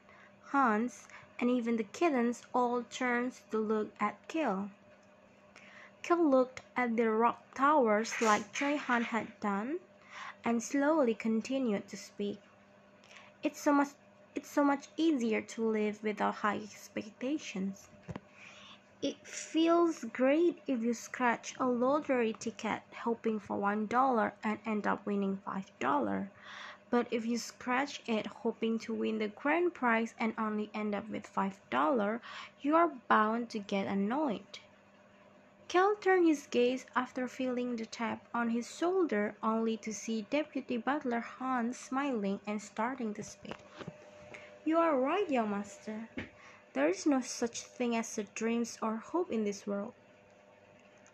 Hans, 0.52 1.08
and 1.40 1.50
even 1.50 1.76
the 1.76 1.82
kittens 1.82 2.42
all 2.54 2.84
turned 2.84 3.32
to 3.50 3.58
look 3.58 3.92
at 3.98 4.16
Kill. 4.28 4.70
Kill 6.04 6.24
looked 6.30 6.60
at 6.76 6.96
the 6.96 7.10
rock 7.10 7.42
towers 7.52 8.22
like 8.22 8.52
Choi 8.52 8.76
Han 8.76 9.02
had 9.02 9.40
done, 9.40 9.80
and 10.44 10.62
slowly 10.62 11.14
continued 11.16 11.88
to 11.88 11.96
speak. 11.96 12.38
It's 13.42 13.60
so 13.60 13.72
much 13.72 13.88
it's 14.36 14.48
so 14.48 14.62
much 14.62 14.86
easier 14.96 15.40
to 15.40 15.68
live 15.68 16.00
without 16.00 16.36
high 16.36 16.58
expectations. 16.58 17.88
It 19.06 19.24
feels 19.24 20.02
great 20.02 20.58
if 20.66 20.82
you 20.82 20.92
scratch 20.92 21.54
a 21.60 21.64
lottery 21.68 22.32
ticket 22.32 22.82
hoping 23.04 23.38
for 23.38 23.56
$1 23.56 24.32
and 24.42 24.58
end 24.66 24.84
up 24.84 25.06
winning 25.06 25.38
$5. 25.46 26.28
But 26.90 27.06
if 27.12 27.24
you 27.24 27.38
scratch 27.38 28.02
it 28.08 28.26
hoping 28.26 28.80
to 28.80 28.92
win 28.92 29.18
the 29.18 29.28
grand 29.28 29.74
prize 29.74 30.12
and 30.18 30.34
only 30.36 30.70
end 30.74 30.92
up 30.92 31.08
with 31.08 31.32
$5, 31.32 32.20
you 32.60 32.74
are 32.74 32.90
bound 33.06 33.48
to 33.50 33.60
get 33.60 33.86
annoyed. 33.86 34.58
Kel 35.68 35.94
turned 36.00 36.26
his 36.26 36.48
gaze 36.48 36.84
after 36.96 37.28
feeling 37.28 37.76
the 37.76 37.86
tap 37.86 38.26
on 38.34 38.50
his 38.50 38.76
shoulder 38.76 39.36
only 39.40 39.76
to 39.76 39.94
see 39.94 40.26
Deputy 40.30 40.78
Butler 40.78 41.20
Hans 41.20 41.78
smiling 41.78 42.40
and 42.44 42.60
starting 42.60 43.14
to 43.14 43.22
speak. 43.22 43.58
You 44.64 44.78
are 44.78 44.98
right, 44.98 45.30
young 45.30 45.50
master. 45.50 46.08
There 46.76 46.90
is 46.90 47.06
no 47.06 47.22
such 47.22 47.62
thing 47.62 47.96
as 47.96 48.20
dreams 48.34 48.76
or 48.82 48.96
hope 48.96 49.32
in 49.32 49.44
this 49.44 49.66
world. 49.66 49.94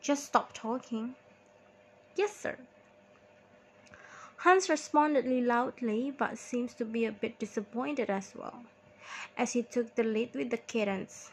Just 0.00 0.24
stop 0.24 0.52
talking. 0.52 1.14
Yes, 2.16 2.34
sir. 2.34 2.58
Hans 4.38 4.68
responded 4.68 5.24
loudly, 5.24 6.10
but 6.10 6.36
seems 6.36 6.74
to 6.74 6.84
be 6.84 7.04
a 7.04 7.12
bit 7.12 7.38
disappointed 7.38 8.10
as 8.10 8.34
well, 8.34 8.64
as 9.38 9.52
he 9.52 9.62
took 9.62 9.94
the 9.94 10.02
lead 10.02 10.34
with 10.34 10.50
the 10.50 10.56
kittens. 10.56 11.30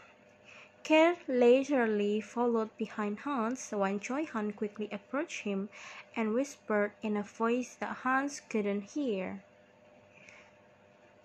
Kerr 0.83 1.17
leisurely 1.27 2.21
followed 2.21 2.69
behind 2.77 3.21
Hans 3.21 3.71
when 3.71 3.99
Choi 3.99 4.25
Han 4.25 4.51
quickly 4.51 4.89
approached 4.91 5.41
him 5.41 5.69
and 6.15 6.35
whispered 6.35 6.91
in 7.01 7.17
a 7.17 7.23
voice 7.23 7.73
that 7.79 8.05
Hans 8.05 8.41
couldn't 8.41 8.91
hear. 8.91 9.41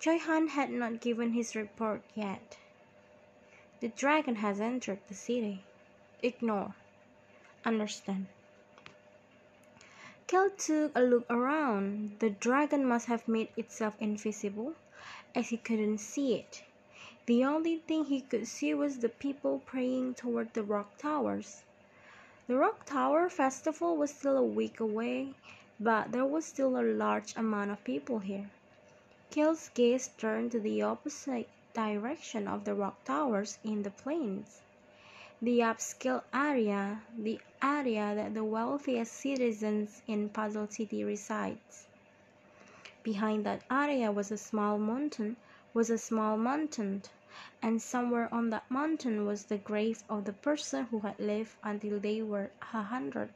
Choi 0.00 0.16
Han 0.16 0.48
had 0.48 0.70
not 0.70 1.02
given 1.02 1.34
his 1.34 1.54
report 1.54 2.00
yet. 2.14 2.56
The 3.80 3.88
dragon 3.88 4.36
has 4.36 4.60
entered 4.60 5.00
the 5.08 5.14
city. 5.14 5.64
Ignore. 6.22 6.76
Understand. 7.64 8.26
Kel 10.28 10.50
took 10.50 10.92
a 10.94 11.02
look 11.02 11.26
around. 11.28 12.20
The 12.20 12.30
dragon 12.30 12.86
must 12.86 13.08
have 13.08 13.26
made 13.26 13.48
itself 13.56 13.94
invisible, 13.98 14.74
as 15.34 15.48
he 15.48 15.56
couldn't 15.56 15.98
see 15.98 16.36
it. 16.36 16.62
The 17.26 17.44
only 17.44 17.78
thing 17.78 18.04
he 18.04 18.20
could 18.20 18.46
see 18.46 18.72
was 18.74 18.98
the 18.98 19.08
people 19.08 19.60
praying 19.66 20.14
toward 20.14 20.54
the 20.54 20.62
rock 20.62 20.96
towers. 20.96 21.64
The 22.46 22.56
rock 22.56 22.86
tower 22.86 23.28
festival 23.28 23.96
was 23.96 24.14
still 24.14 24.38
a 24.38 24.42
week 24.44 24.78
away, 24.78 25.34
but 25.80 26.12
there 26.12 26.24
was 26.24 26.44
still 26.44 26.78
a 26.78 26.82
large 26.82 27.34
amount 27.36 27.72
of 27.72 27.82
people 27.82 28.20
here. 28.20 28.50
Kel's 29.30 29.68
gaze 29.74 30.10
turned 30.16 30.52
to 30.52 30.60
the 30.60 30.80
opposite 30.82 31.48
direction 31.74 32.48
of 32.48 32.64
the 32.64 32.74
rock 32.74 33.04
towers 33.04 33.58
in 33.62 33.82
the 33.82 33.90
plains 33.90 34.62
the 35.42 35.58
upscale 35.58 36.22
area, 36.32 37.02
the 37.18 37.38
area 37.62 38.14
that 38.14 38.32
the 38.32 38.42
wealthiest 38.42 39.12
citizens 39.12 40.00
in 40.06 40.28
Puzzle 40.30 40.68
City 40.68 41.04
resides. 41.04 41.86
Behind 43.02 43.44
that 43.44 43.62
area 43.70 44.10
was 44.10 44.30
a 44.30 44.38
small 44.38 44.78
mountain, 44.78 45.36
was 45.74 45.90
a 45.90 45.98
small 45.98 46.38
mountain, 46.38 47.02
and 47.60 47.82
somewhere 47.82 48.32
on 48.32 48.48
that 48.50 48.70
mountain 48.70 49.26
was 49.26 49.44
the 49.44 49.58
grave 49.58 50.02
of 50.08 50.24
the 50.24 50.32
person 50.32 50.84
who 50.84 51.00
had 51.00 51.18
lived 51.18 51.56
until 51.62 52.00
they 52.00 52.22
were 52.22 52.50
a 52.72 52.82
hundred 52.82 53.28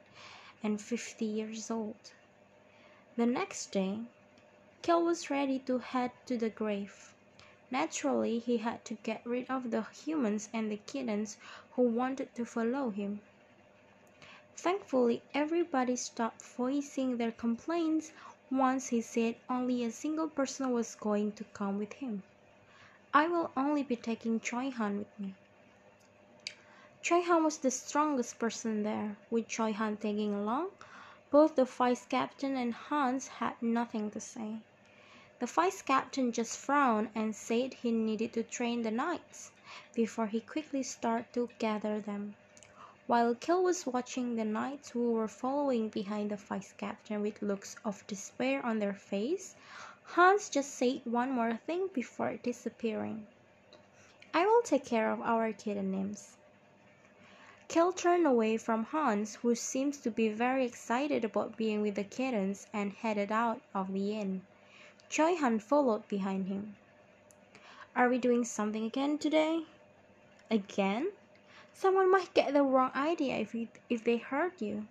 and 0.62 0.81
fifty 0.81 1.27
years 1.27 1.70
old. 1.70 2.12
The 3.16 3.27
next 3.27 3.72
day, 3.72 3.98
Kel 4.81 5.05
was 5.05 5.29
ready 5.29 5.59
to 5.66 5.79
head 5.79 6.12
to 6.24 6.38
the 6.38 6.48
grave. 6.48 7.12
Naturally, 7.70 8.38
he 8.38 8.57
had 8.57 8.83
to 8.87 8.94
get 9.02 9.20
rid 9.26 9.50
of 9.50 9.70
the 9.70 9.83
humans 9.83 10.48
and 10.54 10.72
the 10.72 10.78
kittens 10.78 11.37
who 11.72 11.83
wanted 11.83 12.35
to 12.35 12.46
follow 12.46 12.88
him. 12.88 13.20
Thankfully, 14.57 15.22
everybody 15.35 15.94
stopped 15.94 16.42
voicing 16.42 17.18
their 17.18 17.31
complaints 17.31 18.12
once 18.50 18.88
he 18.88 19.02
said 19.02 19.37
only 19.50 19.85
a 19.85 19.90
single 19.92 20.28
person 20.28 20.70
was 20.72 20.94
going 20.94 21.33
to 21.33 21.44
come 21.52 21.78
with 21.78 21.92
him. 21.92 22.22
I 23.12 23.28
will 23.28 23.50
only 23.57 23.83
be 23.83 23.96
taking 23.96 24.40
Choi 24.40 24.70
Han 24.70 24.98
with 24.98 25.20
me. 25.20 25.35
Choi 27.02 27.20
Han 27.22 27.44
was 27.44 27.59
the 27.59 27.70
strongest 27.70 28.38
person 28.38 28.83
there. 28.83 29.16
With 29.31 29.46
Choi 29.46 29.72
Han 29.74 29.96
tagging 29.98 30.35
along, 30.35 30.70
both 31.31 31.54
the 31.54 31.64
vice 31.66 32.07
captain 32.07 32.57
and 32.57 32.72
Hans 32.72 33.28
had 33.28 33.61
nothing 33.61 34.11
to 34.12 34.20
say. 34.20 34.57
The 35.40 35.46
vice 35.46 35.83
captain 35.83 36.33
just 36.33 36.59
frowned 36.59 37.11
and 37.14 37.33
said 37.33 37.72
he 37.74 37.92
needed 37.92 38.33
to 38.33 38.42
train 38.42 38.83
the 38.83 38.90
knights 38.90 39.53
before 39.94 40.27
he 40.27 40.40
quickly 40.40 40.83
started 40.83 41.33
to 41.35 41.48
gather 41.61 42.01
them. 42.01 42.35
While 43.07 43.37
Kel 43.37 43.62
was 43.62 43.87
watching 43.87 44.35
the 44.35 44.44
knights 44.44 44.88
who 44.88 45.12
were 45.12 45.29
following 45.29 45.90
behind 45.90 46.33
the 46.33 46.37
vice 46.37 46.74
captain 46.77 47.22
with 47.22 47.40
looks 47.40 47.77
of 47.85 48.05
despair 48.09 48.66
on 48.66 48.81
their 48.81 48.94
face, 48.94 49.55
Hans 50.03 50.48
just 50.48 50.74
said 50.74 51.03
one 51.05 51.31
more 51.31 51.55
thing 51.55 51.87
before 51.94 52.35
disappearing. 52.42 53.29
I 54.35 54.44
will 54.44 54.62
take 54.62 54.87
care 54.87 55.12
of 55.12 55.20
our 55.20 55.53
kitten 55.53 55.92
names. 55.92 56.37
Kel 57.68 57.92
turned 57.92 58.27
away 58.27 58.57
from 58.57 58.83
Hans, 58.87 59.37
who 59.37 59.55
seemed 59.55 59.94
to 60.03 60.11
be 60.11 60.31
very 60.31 60.64
excited 60.66 61.24
about 61.24 61.57
being 61.57 61.81
with 61.81 61.94
the 61.94 62.03
kittens, 62.03 62.66
and 62.72 62.92
headed 62.92 63.31
out 63.31 63.61
of 63.72 63.92
the 63.92 64.18
inn. 64.18 64.42
Choi 65.11 65.37
Han 65.37 65.59
followed 65.59 66.07
behind 66.07 66.49
him. 66.49 66.77
Are 67.97 68.11
we 68.11 68.18
doing 68.18 68.44
something 68.44 68.85
again 68.85 69.16
today? 69.16 69.64
Again? 70.51 71.12
Someone 71.73 72.11
might 72.11 72.35
get 72.35 72.53
the 72.53 72.62
wrong 72.62 72.90
idea 72.94 73.37
if, 73.37 73.55
it, 73.55 73.68
if 73.88 74.05
they 74.05 74.18
heard 74.18 74.61
you. 74.61 74.87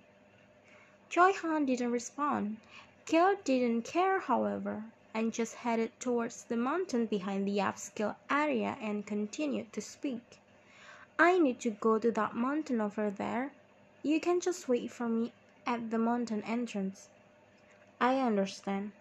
Choi 1.09 1.33
Han 1.33 1.65
didn't 1.65 1.91
respond. 1.91 2.57
Kel 3.05 3.35
didn't 3.43 3.83
care, 3.83 4.19
however, 4.19 4.85
and 5.13 5.31
just 5.31 5.53
headed 5.55 5.91
towards 5.99 6.43
the 6.45 6.57
mountain 6.57 7.05
behind 7.05 7.47
the 7.47 7.59
upscale 7.59 8.15
area 8.29 8.75
and 8.81 9.05
continued 9.05 9.71
to 9.73 9.81
speak. 9.81 10.39
I 11.19 11.37
need 11.37 11.59
to 11.61 11.69
go 11.69 11.99
to 11.99 12.11
that 12.11 12.35
mountain 12.35 12.81
over 12.81 13.11
there. 13.11 13.51
You 14.01 14.19
can 14.19 14.41
just 14.41 14.67
wait 14.67 14.91
for 14.91 15.07
me 15.07 15.31
at 15.65 15.91
the 15.91 15.97
mountain 15.97 16.41
entrance. 16.43 17.09
I 18.01 18.19
understand. 18.19 18.93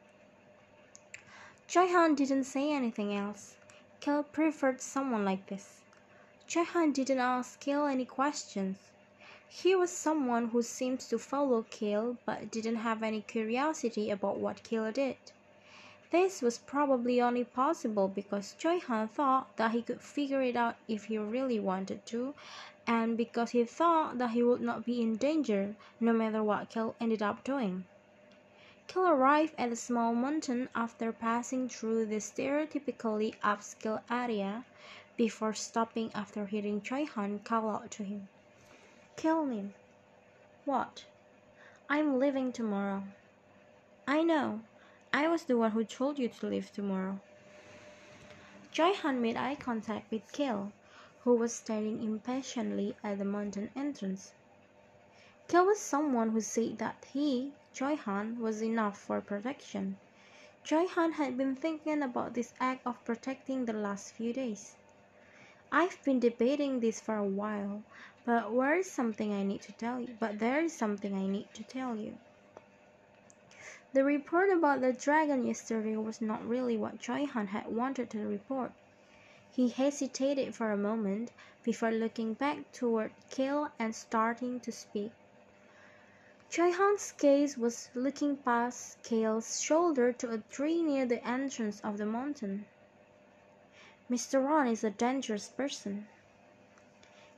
Choi 1.69 1.89
Han 1.89 2.15
didn't 2.15 2.45
say 2.45 2.73
anything 2.73 3.13
else. 3.13 3.57
Kel 3.99 4.23
preferred 4.23 4.81
someone 4.81 5.25
like 5.25 5.49
this. 5.49 5.81
Choi 6.47 6.63
Han 6.63 6.93
didn't 6.93 7.19
ask 7.19 7.59
Kel 7.59 7.87
any 7.87 8.05
questions. 8.05 8.79
He 9.49 9.75
was 9.75 9.91
someone 9.91 10.51
who 10.51 10.63
seemed 10.63 11.01
to 11.01 11.19
follow 11.19 11.67
Cale 11.69 12.19
but 12.25 12.53
didn't 12.53 12.77
have 12.77 13.03
any 13.03 13.21
curiosity 13.21 14.11
about 14.11 14.39
what 14.39 14.63
Cale 14.63 14.93
did. 14.93 15.17
This 16.13 16.41
was 16.41 16.59
probably 16.59 17.21
only 17.21 17.43
possible 17.43 18.07
because 18.07 18.55
Choi 18.57 18.79
Han 18.87 19.09
thought 19.09 19.57
that 19.57 19.73
he 19.73 19.83
could 19.83 20.01
figure 20.01 20.43
it 20.43 20.55
out 20.55 20.77
if 20.87 21.07
he 21.07 21.19
really 21.19 21.59
wanted 21.59 22.07
to, 22.07 22.35
and 22.87 23.17
because 23.17 23.51
he 23.51 23.65
thought 23.65 24.19
that 24.19 24.31
he 24.31 24.43
would 24.45 24.61
not 24.61 24.87
be 24.87 25.03
in 25.03 25.17
danger 25.17 25.75
no 25.99 26.13
matter 26.13 26.45
what 26.45 26.71
Cale 26.71 26.95
ended 27.01 27.23
up 27.23 27.43
doing. 27.43 27.87
Cale 28.89 29.09
arrived 29.09 29.55
at 29.59 29.73
a 29.73 29.77
small 29.77 30.15
mountain 30.15 30.69
after 30.73 31.11
passing 31.13 31.69
through 31.69 32.07
the 32.07 32.21
stereotypically 32.21 33.35
upscale 33.41 34.01
area 34.09 34.65
before 35.17 35.55
stopping 35.55 36.13
after 36.15 36.47
hearing 36.47 36.81
Choi 36.81 37.05
Han 37.05 37.41
call 37.41 37.69
out 37.69 37.91
to 37.91 38.05
him. 38.05 38.29
Cale-nim. 39.17 39.75
What? 40.65 41.05
I'm 41.89 42.21
leaving 42.21 42.53
tomorrow. 42.53 43.03
I 44.07 44.23
know. 44.23 44.61
I 45.13 45.27
was 45.27 45.43
the 45.45 45.57
one 45.57 45.73
who 45.73 45.83
told 45.83 46.19
you 46.21 46.29
to 46.29 46.47
leave 46.47 46.73
tomorrow. 46.73 47.19
Choi 48.71 48.93
Han 48.93 49.21
made 49.21 49.37
eye 49.37 49.57
contact 49.57 50.13
with 50.13 50.31
Cale, 50.31 50.71
who 51.25 51.35
was 51.35 51.53
staring 51.53 52.05
impatiently 52.05 52.95
at 53.03 53.19
the 53.19 53.25
mountain 53.25 53.71
entrance. 53.75 54.33
Cale 55.49 55.67
was 55.67 55.81
someone 55.81 56.31
who 56.31 56.41
said 56.41 56.79
that 56.79 57.05
he, 57.13 57.53
Choi 57.77 57.95
Han, 57.95 58.41
was 58.41 58.63
enough 58.63 58.97
for 58.97 59.21
protection. 59.21 59.99
Choi 60.65 60.87
Han 60.87 61.13
had 61.13 61.37
been 61.37 61.55
thinking 61.55 62.03
about 62.03 62.33
this 62.33 62.55
act 62.59 62.87
of 62.87 63.05
protecting 63.05 63.67
the 63.67 63.75
last 63.75 64.15
few 64.15 64.33
days. 64.33 64.77
I've 65.71 66.03
been 66.03 66.19
debating 66.19 66.81
this 66.81 67.03
for 67.03 67.17
a 67.17 67.23
while, 67.23 67.83
but 68.25 68.51
there 68.51 68.77
is 68.77 68.91
something 68.91 69.31
I 69.31 69.43
need 69.43 69.61
to 69.61 69.73
tell 69.73 70.01
you. 70.01 70.17
But 70.19 70.39
there 70.39 70.63
is 70.63 70.73
something 70.73 71.15
I 71.15 71.27
need 71.27 71.53
to 71.53 71.65
tell 71.65 71.95
you. 71.95 72.17
The 73.93 74.05
report 74.05 74.49
about 74.49 74.81
the 74.81 74.95
dragon 74.95 75.47
yesterday 75.47 75.99
was 75.99 76.23
not 76.23 76.49
really 76.49 76.79
what 76.79 76.99
Choi 76.99 77.27
Han 77.27 77.49
had 77.49 77.67
wanted 77.67 78.09
to 78.09 78.27
report. 78.27 78.73
He 79.53 79.69
hesitated 79.69 80.55
for 80.55 80.73
a 80.73 80.79
moment 80.79 81.31
before 81.63 81.93
looking 81.93 82.33
back 82.33 82.73
toward 82.73 83.13
Cale 83.29 83.69
and 83.79 83.95
starting 83.95 84.61
to 84.61 84.73
speak. 84.73 85.13
Choi 86.49 86.71
Han's 86.71 87.13
gaze 87.13 87.59
was 87.59 87.91
looking 87.95 88.37
past 88.37 89.03
Cale's 89.03 89.61
shoulder 89.61 90.13
to 90.13 90.31
a 90.31 90.39
tree 90.39 90.81
near 90.81 91.05
the 91.05 91.27
entrance 91.27 91.81
of 91.81 91.99
the 91.99 92.07
mountain. 92.07 92.67
Mr. 94.09 94.43
Ron 94.43 94.69
is 94.69 94.85
a 94.85 94.91
dangerous 94.91 95.49
person. 95.49 96.07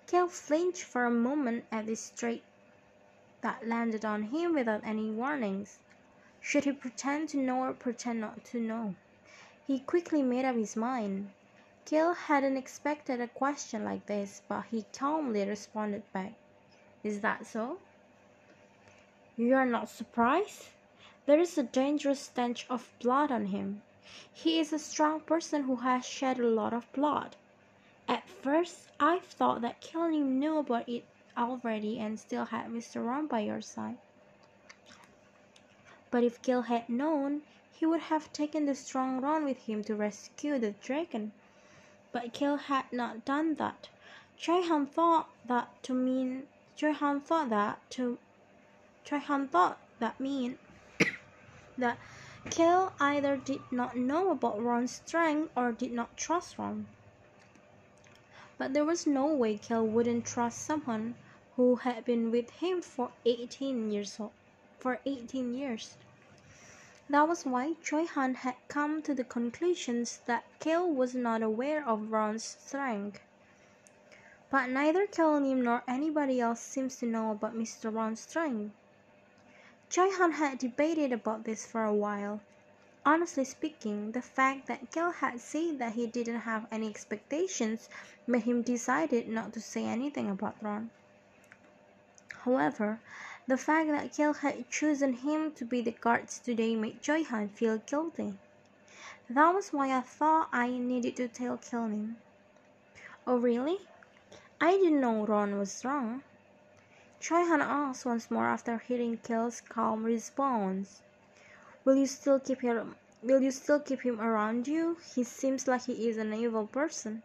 Cale 0.07 0.29
flinched 0.29 0.85
for 0.85 1.07
a 1.07 1.11
moment 1.11 1.65
at 1.73 1.87
this 1.87 2.11
threat 2.11 2.43
that 3.41 3.67
landed 3.67 4.05
on 4.05 4.25
him 4.25 4.55
without 4.55 4.85
any 4.85 5.11
warnings. 5.11 5.79
Should 6.41 6.65
he 6.65 6.73
pretend 6.73 7.31
to 7.31 7.39
know 7.39 7.61
or 7.61 7.73
pretend 7.73 8.21
not 8.21 8.45
to 8.47 8.61
know? 8.61 8.95
He 9.67 9.81
quickly 9.81 10.23
made 10.23 10.45
up 10.45 10.57
his 10.57 10.77
mind. 10.77 11.31
Cale 11.87 12.13
hadn't 12.13 12.59
expected 12.59 13.21
a 13.21 13.29
question 13.29 13.85
like 13.85 14.05
this, 14.05 14.43
but 14.49 14.67
he 14.71 14.85
calmly 14.93 15.49
responded 15.49 16.03
back. 16.13 16.35
Is 17.03 17.23
that 17.23 17.47
so? 17.47 17.79
You 19.41 19.55
are 19.55 19.65
not 19.65 19.89
surprised? 19.89 20.67
There 21.27 21.39
is 21.39 21.57
a 21.57 21.63
dangerous 21.63 22.19
stench 22.19 22.67
of 22.69 22.91
blood 22.99 23.31
on 23.31 23.47
him. 23.47 23.83
He 24.33 24.59
is 24.59 24.73
a 24.73 24.81
strong 24.81 25.21
person 25.21 25.63
who 25.63 25.77
has 25.77 26.05
shed 26.05 26.41
a 26.41 26.49
lot 26.49 26.73
of 26.73 26.93
blood. 26.93 27.37
At 28.09 28.29
first, 28.29 28.89
I 28.99 29.21
thought 29.21 29.61
that 29.61 29.81
Cale-nim 29.81 30.41
knew 30.41 30.59
about 30.59 30.89
it 30.89 31.05
already 31.37 32.01
and 32.01 32.19
still 32.19 32.47
had 32.47 32.67
Mr. 32.67 33.07
Ron 33.07 33.29
by 33.29 33.39
your 33.39 33.61
side. 33.61 33.99
But 36.11 36.25
if 36.25 36.43
Cale 36.43 36.63
had 36.63 36.89
known, 36.89 37.43
he 37.73 37.87
would 37.87 38.01
have 38.01 38.33
taken 38.33 38.67
the 38.67 38.75
strong 38.75 39.21
Ron 39.21 39.45
with 39.45 39.59
him 39.59 39.85
to 39.85 39.95
rescue 39.95 40.59
the 40.59 40.73
dragon. 40.83 41.31
But 42.11 42.33
Cale 42.33 42.57
had 42.57 42.93
not 42.93 43.25
done 43.25 43.55
that. 43.55 43.89
Choi 44.37 44.63
Han 44.63 44.87
thought 44.87 45.29
that 45.47 45.81
to 45.85 45.95
mean 45.95 46.49
Choi 46.75 46.93
thought 46.93 47.51
that 47.51 47.89
to 47.91 48.19
Choi 49.09 49.21
Han 49.21 49.49
thought 49.49 49.79
that 50.01 50.21
mean 50.21 50.59
that 51.79 51.97
Cale 52.51 52.93
either 53.01 53.39
did 53.39 53.63
not 53.71 53.97
know 53.97 54.31
about 54.31 54.63
Ron's 54.63 54.97
strength 54.97 55.51
or 55.57 55.73
did 55.73 55.93
not 55.93 56.15
trust 56.15 56.59
Ron. 56.59 56.87
But 58.59 58.75
there 58.75 58.85
was 58.85 59.07
no 59.07 59.33
way 59.33 59.57
Cale 59.57 59.87
wouldn't 59.87 60.27
trust 60.27 60.61
someone 60.61 61.15
who 61.57 61.77
had 61.77 62.05
been 62.05 62.31
with 62.31 62.51
him 62.51 62.83
for 62.83 63.11
18 63.25 63.91
years 63.91 64.21
old, 64.21 64.33
for 64.79 65.01
18 65.07 65.55
years. 65.55 65.97
That 67.09 67.27
was 67.27 67.47
why 67.47 67.77
Choi 67.83 68.05
Han 68.05 68.35
had 68.35 68.57
come 68.69 69.01
to 69.03 69.15
the 69.15 69.25
conclusions 69.25 70.21
that 70.27 70.45
Cale 70.61 70.87
was 70.87 71.15
not 71.15 71.41
aware 71.43 71.83
of 71.83 72.13
Ron's 72.13 72.45
strength. 72.45 73.23
But 74.51 74.69
neither 74.69 75.07
Cale 75.07 75.41
nor 75.41 75.83
anybody 75.89 76.43
else 76.43 76.61
seems 76.61 76.97
to 76.97 77.07
know 77.07 77.31
about 77.31 77.55
Mr. 77.55 77.91
Ron's 77.93 78.21
strength. 78.21 78.75
Choi 79.91 80.11
Han 80.11 80.33
had 80.33 80.59
debated 80.59 81.13
about 81.13 81.45
this 81.45 81.65
for 81.65 81.83
a 81.83 81.95
while. 81.95 82.43
Honestly 83.07 83.45
speaking, 83.45 84.13
the 84.13 84.21
fact 84.21 84.67
that 84.67 84.91
Cale 84.91 85.13
had 85.13 85.41
said 85.41 85.79
that 85.79 85.95
he 85.95 86.07
didn't 86.07 86.41
have 86.41 86.67
any 86.71 86.91
expectations 86.91 87.89
made 88.27 88.43
him 88.43 88.61
decided 88.61 89.29
not 89.29 89.55
to 89.55 89.63
say 89.63 89.87
anything 89.87 90.29
about 90.29 90.63
Ron. 90.63 90.91
However, 92.45 93.01
the 93.47 93.57
fact 93.57 93.89
that 93.89 94.13
Cale 94.13 94.35
had 94.35 94.69
chosen 94.69 95.15
him 95.15 95.53
to 95.53 95.65
be 95.65 95.81
the 95.81 95.93
guards 95.93 96.39
today 96.39 96.77
made 96.77 97.01
Choi 97.01 97.25
Han 97.25 97.49
feel 97.49 97.79
guilty. 97.79 98.35
That 99.31 99.55
was 99.55 99.73
why 99.73 99.97
I 99.97 100.03
thought 100.03 100.51
I 100.53 100.69
needed 100.69 101.17
to 101.17 101.29
tell 101.29 101.57
Cale-nim. 101.57 102.19
Oh 103.27 103.39
really? 103.39 103.79
I 104.61 104.73
didn't 104.73 105.01
know 105.01 105.25
Ron 105.25 105.59
was 105.59 105.83
wrong. 105.83 106.23
Choi 107.21 107.45
Han 107.45 107.61
asked 107.61 108.07
once 108.07 108.31
more 108.31 108.47
after 108.47 108.79
hearing 108.79 109.19
Cale's 109.19 109.61
calm 109.61 110.05
response. 110.05 111.03
Will 111.85 111.97
you 111.97 112.07
still 112.07 112.39
keep 112.39 112.61
him 112.61 112.95
will 113.23 113.43
you 113.43 113.51
still 113.51 113.81
keep 113.81 114.03
him 114.03 114.21
around 114.21 114.69
you? 114.69 114.99
He 115.15 115.25
seems 115.25 115.67
like 115.67 115.83
he 115.87 116.09
is 116.09 116.17
an 116.17 116.33
evil 116.33 116.69
person. 116.69 117.25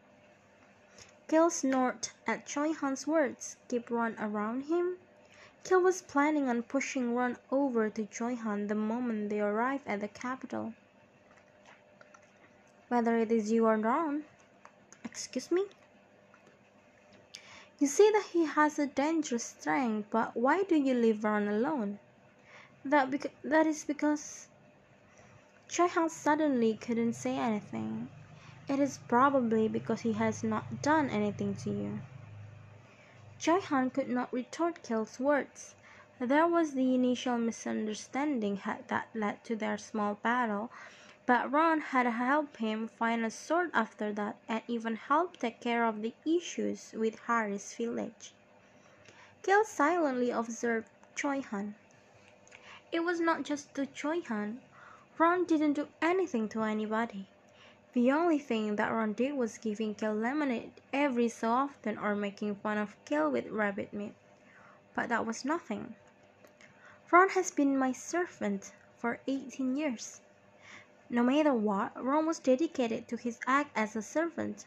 Cale 1.28 1.52
snorted 1.52 2.12
at 2.26 2.48
Choi 2.48 2.74
Han's 2.74 3.06
words. 3.06 3.56
Keep 3.68 3.92
Ron 3.92 4.16
around 4.20 4.64
him? 4.64 4.98
Cale 5.64 5.82
was 5.82 6.02
planning 6.02 6.50
on 6.50 6.64
pushing 6.64 7.14
Ron 7.14 7.38
over 7.52 7.90
to 7.92 8.06
Choi 8.08 8.36
Han 8.36 8.68
the 8.68 8.76
moment 8.76 9.30
they 9.30 9.40
arrived 9.40 9.88
at 9.88 10.00
the 10.00 10.08
capital. 10.08 10.74
Whether 12.88 13.18
it 13.18 13.32
is 13.32 13.52
you 13.52 13.68
or 13.68 13.78
Ron. 13.78 14.26
Excuse 15.04 15.52
me? 15.52 15.66
You 17.84 17.90
see 17.90 18.10
that 18.12 18.28
he 18.32 18.46
has 18.46 18.80
a 18.80 18.88
dangerous 18.88 19.44
strength, 19.44 20.08
but 20.10 20.38
why 20.38 20.64
do 20.64 20.78
you 20.78 20.94
leave 20.94 21.22
Ron 21.22 21.50
alone? 21.50 22.00
That 22.86 23.12
beca- 23.12 23.36
that 23.44 23.68
is 23.68 23.84
because 23.84 24.48
Choi 25.68 25.88
Han 25.90 26.10
suddenly 26.10 26.76
couldn't 26.76 27.12
say 27.12 27.38
anything. 27.38 28.08
It 28.70 28.80
is 28.80 29.00
probably 29.10 29.68
because 29.68 30.00
he 30.00 30.14
has 30.14 30.46
not 30.46 30.82
done 30.82 31.10
anything 31.10 31.56
to 31.56 31.72
you. 31.72 32.00
Choi 33.38 33.60
Han 33.60 33.90
could 33.90 34.08
not 34.08 34.32
retort 34.32 34.82
Cale's 34.82 35.20
words. 35.20 35.76
There 36.22 36.48
was 36.48 36.76
the 36.76 36.96
initial 36.96 37.38
misunderstanding 37.38 38.62
that 38.88 39.10
led 39.14 39.44
to 39.44 39.58
their 39.58 39.78
small 39.78 40.14
battle, 40.24 40.72
but 41.26 41.50
Ron 41.50 41.80
had 41.80 42.06
helped 42.06 42.58
him 42.58 42.88
find 42.88 43.24
a 43.24 43.32
sword 43.32 43.72
after 43.74 44.12
that 44.12 44.36
and 44.50 44.62
even 44.68 44.96
helped 44.96 45.40
take 45.40 45.62
care 45.62 45.86
of 45.86 46.02
the 46.02 46.14
issues 46.26 46.92
with 46.92 47.18
Harris 47.28 47.74
village. 47.76 48.34
Cale 49.42 49.64
silently 49.64 50.32
observed 50.32 50.90
Choi 51.16 51.42
Han. 51.42 51.76
It 52.92 53.02
was 53.02 53.22
not 53.22 53.44
just 53.44 53.74
to 53.76 53.86
Choi 53.86 54.22
Han. 54.28 54.60
Ron 55.18 55.46
didn't 55.46 55.74
do 55.74 55.88
anything 56.02 56.50
to 56.50 56.64
anybody. 56.64 57.28
The 57.94 58.12
only 58.12 58.40
thing 58.40 58.76
that 58.76 58.92
Ron 58.92 59.14
did 59.14 59.36
was 59.36 59.58
giving 59.58 59.96
Cale 59.96 60.16
lemonade 60.16 60.74
every 60.92 61.30
so 61.30 61.50
often 61.52 61.98
or 61.98 62.16
making 62.16 62.56
fun 62.56 62.78
of 62.78 62.98
Cale 63.06 63.32
with 63.32 63.48
rabbit 63.48 63.94
meat. 63.94 64.14
But 64.94 65.08
that 65.10 65.26
was 65.26 65.46
nothing. 65.46 65.96
Ron 67.12 67.30
has 67.30 67.50
been 67.50 67.78
my 67.78 67.94
servant 67.94 68.74
for 68.98 69.20
18 69.28 69.78
years. 69.78 70.20
No 71.14 71.22
matter 71.22 71.54
what, 71.54 71.92
Ron 72.04 72.26
was 72.26 72.40
dedicated 72.40 73.08
to 73.08 73.18
his 73.18 73.38
act 73.46 73.70
as 73.76 73.96
a 73.96 74.02
servant. 74.02 74.66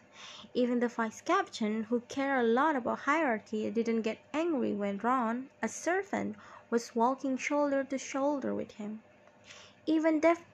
Even 0.55 0.79
the 0.79 0.87
vice 0.87 1.21
captain, 1.21 1.83
who 1.83 2.03
cared 2.03 2.45
a 2.45 2.47
lot 2.47 2.77
about 2.77 3.01
hierarchy, 3.01 3.69
didn't 3.69 4.03
get 4.03 4.19
angry 4.33 4.73
when 4.73 4.99
Ron, 4.99 5.51
a 5.61 5.67
servant, 5.67 6.37
was 6.71 6.95
walking 6.95 7.37
shoulder 7.37 7.83
to 7.83 7.99
shoulder 7.99 8.55
with 8.55 8.71
him. 8.71 9.03
Even 9.87 10.21
Def- 10.21 10.45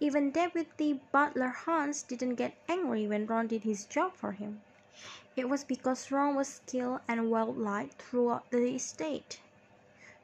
even 0.00 0.32
Deputy 0.32 1.00
Butler 1.12 1.48
Hans 1.48 2.02
didn't 2.02 2.34
get 2.34 2.54
angry 2.68 3.06
when 3.06 3.26
Ron 3.26 3.46
did 3.46 3.62
his 3.62 3.86
job 3.86 4.12
for 4.12 4.32
him. 4.32 4.60
It 5.34 5.48
was 5.48 5.64
because 5.64 6.10
Ron 6.12 6.34
was 6.34 6.48
skilled 6.48 7.00
and 7.08 7.30
well 7.30 7.54
liked 7.54 8.02
throughout 8.02 8.50
the 8.50 8.74
estate. 8.74 9.40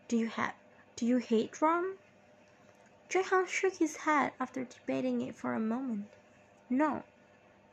Do 0.07 0.19
you 0.19 0.27
have 0.27 0.53
do 0.97 1.07
you 1.07 1.17
hate 1.17 1.63
Ron? 1.63 1.95
Choi-Han 3.09 3.47
shook 3.47 3.75
his 3.75 3.97
head 3.99 4.33
after 4.41 4.65
debating 4.65 5.21
it 5.21 5.37
for 5.37 5.53
a 5.53 5.61
moment. 5.61 6.07
No. 6.69 7.03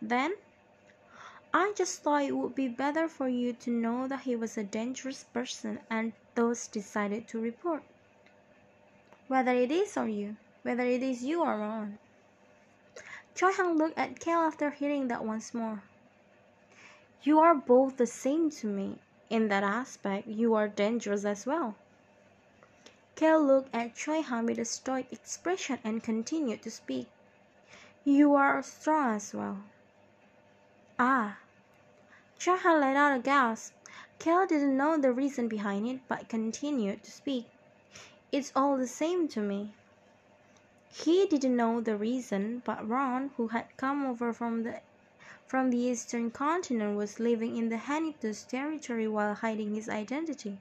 Then? 0.02 0.36
I 1.54 1.74
just 1.76 2.02
thought 2.02 2.24
it 2.24 2.38
would 2.38 2.56
be 2.56 2.68
better 2.68 3.08
for 3.08 3.28
you 3.28 3.54
to 3.54 3.70
know 3.70 4.08
that 4.08 4.22
he 4.22 4.36
was 4.36 4.58
a 4.58 4.64
dangerous 4.64 5.26
person 5.26 5.80
and 5.90 6.14
thus 6.36 6.68
decided 6.68 7.28
to 7.28 7.42
report. 7.42 7.84
Whether 9.28 9.54
it 9.54 9.72
is 9.72 9.98
or 9.98 10.08
you, 10.08 10.38
whether 10.64 10.84
it 10.84 11.04
is 11.04 11.24
you 11.24 11.42
or 11.42 11.58
Ron. 11.58 11.98
Choi-Han 13.36 13.78
looked 13.78 13.98
at 13.98 14.20
Cale 14.20 14.40
after 14.40 14.70
hearing 14.70 15.08
that 15.08 15.26
once 15.26 15.54
more. 15.54 15.84
You 17.24 17.40
are 17.40 17.56
both 17.56 17.98
the 17.98 18.08
same 18.08 18.50
to 18.52 18.68
me. 18.68 19.00
In 19.30 19.48
that 19.48 19.64
aspect, 19.64 20.28
you 20.28 20.54
are 20.56 20.68
dangerous 20.68 21.24
as 21.24 21.46
well. 21.46 21.76
Cale 23.16 23.44
looked 23.44 23.76
at 23.76 23.96
Choi-Han 23.96 24.46
with 24.46 24.58
a 24.58 24.66
stoic 24.66 25.12
expression 25.12 25.80
and 25.84 26.02
continued 26.02 26.62
to 26.62 26.72
speak. 26.72 27.08
You 28.04 28.36
are 28.36 28.64
strong 28.64 29.16
as 29.16 29.34
well. 29.34 29.64
Ah. 30.98 31.38
Choi-Han 32.40 32.80
let 32.82 32.96
out 32.96 33.18
a 33.18 33.20
gasp. 33.20 33.74
Cale 34.18 34.48
didn't 34.48 34.78
know 34.78 34.98
the 34.98 35.12
reason 35.12 35.48
behind 35.48 35.88
it, 35.88 36.00
but 36.08 36.30
continued 36.30 37.04
to 37.04 37.12
speak. 37.12 37.48
It's 38.32 38.52
all 38.56 38.78
the 38.78 38.88
same 38.88 39.28
to 39.28 39.42
me. 39.42 39.74
He 40.94 41.26
didn't 41.26 41.56
know 41.56 41.82
the 41.82 41.96
reason, 41.96 42.62
but 42.66 42.88
Ron, 42.88 43.32
who 43.38 43.48
had 43.48 43.76
come 43.78 44.06
over 44.06 44.32
from 44.32 44.64
the 44.64 44.82
from 45.48 45.70
the 45.70 45.78
eastern 45.78 46.32
continent 46.32 46.96
was 46.96 47.20
living 47.20 47.58
in 47.58 47.70
the 47.70 47.78
Henituse 47.78 48.44
territory 48.44 49.08
while 49.08 49.34
hiding 49.34 49.76
his 49.76 49.90
identity. 49.90 50.60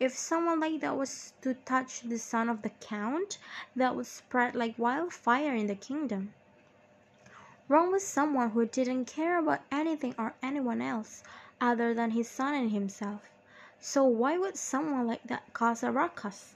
If 0.00 0.16
someone 0.16 0.60
like 0.60 0.80
that 0.80 0.96
was 0.96 1.32
to 1.42 1.54
touch 1.54 2.02
the 2.02 2.18
son 2.18 2.48
of 2.48 2.62
the 2.62 2.70
Count, 2.70 3.38
that 3.74 3.96
would 3.96 4.06
spread 4.06 4.54
like 4.54 4.78
wildfire 4.78 5.54
in 5.54 5.66
the 5.66 5.74
kingdom. 5.74 6.34
Ron 7.66 7.90
was 7.90 8.06
someone 8.06 8.50
who 8.50 8.64
didn't 8.64 9.06
care 9.06 9.38
about 9.38 9.60
anything 9.72 10.14
or 10.16 10.34
anyone 10.40 10.80
else 10.80 11.24
other 11.60 11.94
than 11.94 12.12
his 12.12 12.28
son 12.30 12.54
and 12.54 12.70
himself. 12.70 13.22
So 13.80 14.04
why 14.04 14.38
would 14.38 14.56
someone 14.56 15.06
like 15.06 15.24
that 15.24 15.52
cause 15.52 15.82
a 15.82 15.90
ruckus? 15.90 16.54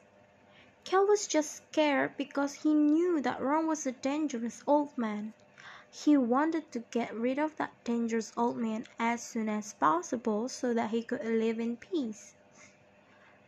Cale 0.84 1.06
was 1.06 1.26
just 1.26 1.56
scared 1.56 2.16
because 2.16 2.54
he 2.54 2.72
knew 2.72 3.20
that 3.20 3.42
Ron 3.42 3.66
was 3.66 3.86
a 3.86 3.92
dangerous 3.92 4.62
old 4.68 4.96
man. 4.96 5.32
He 5.90 6.16
wanted 6.16 6.70
to 6.72 6.78
get 6.90 7.12
rid 7.12 7.38
of 7.38 7.56
that 7.56 7.72
dangerous 7.82 8.32
old 8.36 8.56
man 8.56 8.86
as 8.98 9.22
soon 9.22 9.48
as 9.48 9.74
possible 9.74 10.48
so 10.48 10.72
that 10.74 10.90
he 10.90 11.02
could 11.02 11.24
live 11.24 11.58
in 11.58 11.76
peace. 11.76 12.34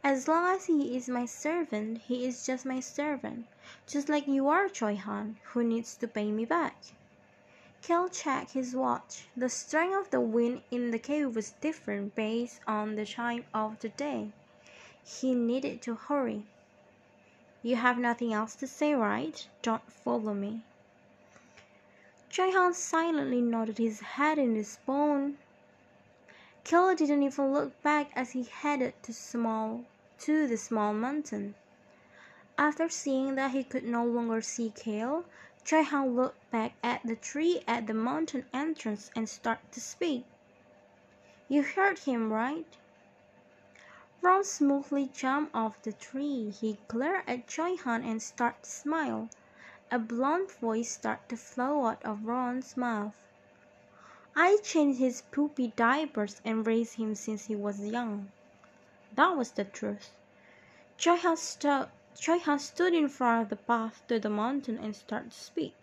As 0.07 0.29
long 0.29 0.55
as 0.55 0.67
he 0.67 0.99
is 0.99 1.09
my 1.09 1.25
servant, 1.25 1.97
he 1.97 2.27
is 2.27 2.45
just 2.45 2.67
my 2.67 2.79
servant, 2.79 3.47
just 3.87 4.11
like 4.11 4.29
you 4.29 4.49
are, 4.49 4.69
Choi 4.69 4.97
Han, 4.97 5.39
who 5.45 5.65
needs 5.65 5.97
to 5.97 6.07
pay 6.07 6.31
me 6.31 6.45
back. 6.45 6.77
Cale 7.81 8.11
checked 8.11 8.53
his 8.53 8.77
watch. 8.77 9.25
The 9.35 9.49
strength 9.49 9.97
of 9.97 10.11
the 10.11 10.21
wind 10.21 10.61
in 10.71 10.91
the 10.91 10.99
cave 10.99 11.35
was 11.35 11.55
different 11.63 12.15
based 12.15 12.61
on 12.67 12.97
the 12.97 13.07
time 13.07 13.47
of 13.55 13.81
the 13.81 13.89
day. 13.89 14.33
He 15.03 15.35
needed 15.35 15.81
to 15.83 15.95
hurry. 15.95 16.45
You 17.63 17.77
have 17.77 17.97
nothing 17.97 18.35
else 18.35 18.55
to 18.57 18.67
say, 18.67 18.93
right? 18.93 19.49
Don't 19.63 19.91
follow 19.91 20.35
me. 20.35 20.65
Choi-Han 22.29 22.75
silently 22.75 23.41
nodded 23.41 23.79
his 23.79 24.01
head 24.01 24.39
in 24.39 24.53
response. 24.53 25.37
Cale 26.63 26.95
didn't 26.95 27.23
even 27.23 27.55
look 27.55 27.83
back 27.83 28.11
as 28.15 28.33
he 28.33 28.43
headed 28.43 28.93
to 29.03 29.15
small 29.15 29.87
to 30.21 30.47
the 30.47 30.57
small 30.57 30.95
mountain. 30.95 31.55
After 32.57 32.89
seeing 32.89 33.35
that 33.35 33.51
he 33.51 33.65
could 33.65 33.85
no 33.85 34.05
longer 34.05 34.41
see 34.41 34.71
Cale, 34.71 35.25
Choi-Han 35.65 36.15
looked 36.15 36.51
back 36.51 36.75
at 36.83 37.03
the 37.05 37.17
tree 37.17 37.63
at 37.67 37.87
the 37.87 37.95
mountain 37.95 38.45
entrance 38.53 39.11
and 39.17 39.29
started 39.29 39.73
to 39.73 39.81
speak. 39.81 40.25
You 41.49 41.63
heard 41.63 42.01
him, 42.01 42.33
right? 42.33 42.77
Ron 44.23 44.45
smoothly 44.45 45.11
jumped 45.13 45.55
off 45.55 45.83
the 45.83 45.93
tree. 45.93 46.51
He 46.51 46.79
glared 46.89 47.25
at 47.27 47.47
Choi-Han 47.47 48.03
and 48.03 48.23
started 48.23 48.63
to 48.63 48.71
smile. 48.71 49.29
A 49.91 49.99
blunt 49.99 50.53
voice 50.53 50.93
started 50.93 51.29
to 51.29 51.37
flow 51.37 51.87
out 51.87 52.05
of 52.05 52.25
Ron's 52.25 52.77
mouth. 52.77 53.17
I 54.37 54.59
changed 54.63 54.99
his 54.99 55.23
poopy 55.31 55.73
diapers 55.77 56.41
and 56.45 56.67
raised 56.67 56.95
him 56.95 57.15
since 57.15 57.47
he 57.47 57.55
was 57.55 57.81
young. 57.81 58.33
That 59.17 59.37
was 59.37 59.53
the 59.53 59.65
truth. 59.65 60.11
Choi-Han 60.99 61.37
stu- 61.37 61.89
stood 62.59 62.95
in 62.95 63.09
front 63.09 63.43
of 63.43 63.49
the 63.49 63.57
path 63.57 64.03
to 64.09 64.19
the 64.19 64.29
mountain 64.29 64.77
and 64.79 64.97
started 64.97 65.31
to 65.31 65.39
speak. 65.39 65.75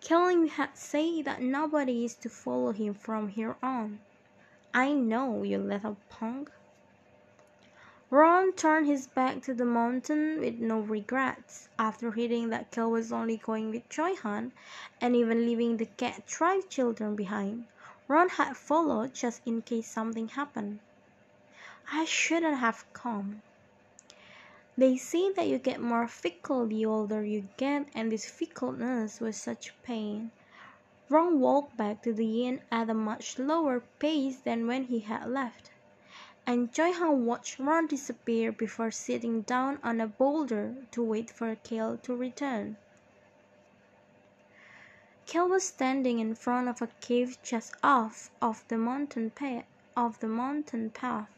Cale-nim 0.00 0.48
had 0.48 0.78
said 0.78 1.26
that 1.26 1.42
nobody 1.42 2.06
is 2.06 2.14
to 2.14 2.30
follow 2.30 2.72
him 2.72 2.94
from 2.94 3.28
here 3.28 3.56
on. 3.62 4.00
I 4.72 4.92
know, 4.92 5.42
you 5.42 5.58
little 5.58 5.98
punk. 6.08 6.50
Ron 8.08 8.52
turned 8.54 8.86
his 8.86 9.06
back 9.06 9.42
to 9.42 9.52
the 9.52 9.66
mountain 9.66 10.40
with 10.40 10.60
no 10.60 10.80
regrets. 10.80 11.68
After 11.78 12.12
hearing 12.12 12.48
that 12.48 12.70
Cale 12.70 12.90
was 12.90 13.12
only 13.12 13.36
going 13.36 13.70
with 13.70 13.86
Choi-Han 13.90 14.52
and 15.02 15.14
even 15.14 15.44
leaving 15.44 15.76
the 15.76 15.84
cat 15.84 16.26
tribe 16.26 16.70
children 16.70 17.14
behind, 17.14 17.66
Ron 18.06 18.30
had 18.30 18.56
followed 18.56 19.12
just 19.12 19.42
in 19.44 19.60
case 19.60 19.86
something 19.86 20.28
happened. 20.28 20.78
I 21.92 22.04
shouldn't 22.04 22.58
have 22.58 22.84
come. 22.92 23.42
They 24.76 24.96
say 24.96 25.32
that 25.32 25.46
you 25.46 25.58
get 25.58 25.80
more 25.80 26.06
fickle 26.06 26.66
the 26.66 26.84
older 26.84 27.24
you 27.24 27.48
get, 27.56 27.88
and 27.94 28.12
this 28.12 28.30
fickleness 28.30 29.20
was 29.20 29.36
such 29.36 29.72
pain. 29.82 30.30
Ron 31.08 31.40
walked 31.40 31.76
back 31.76 32.02
to 32.02 32.12
the 32.12 32.46
inn 32.46 32.60
at 32.70 32.90
a 32.90 32.94
much 32.94 33.38
lower 33.38 33.80
pace 33.98 34.38
than 34.40 34.66
when 34.66 34.84
he 34.84 35.00
had 35.00 35.26
left 35.28 35.70
and 36.48 36.72
Choi-Han 36.72 37.26
watched 37.26 37.58
Ron 37.58 37.86
disappear 37.86 38.50
before 38.50 38.90
sitting 38.90 39.42
down 39.42 39.78
on 39.82 40.00
a 40.00 40.06
boulder 40.06 40.76
to 40.92 41.02
wait 41.02 41.28
for 41.30 41.54
Cale 41.56 41.98
to 41.98 42.16
return. 42.16 42.78
Cale 45.26 45.46
was 45.46 45.64
standing 45.64 46.20
in 46.20 46.34
front 46.34 46.66
of 46.70 46.80
a 46.80 46.86
cave 47.02 47.36
just 47.42 47.74
off 47.82 48.30
of 48.40 48.66
the 48.68 48.78
mountain. 48.78 49.30
Of 49.94 50.20
the 50.20 50.28
mountain 50.28 50.88
path. 50.88 51.37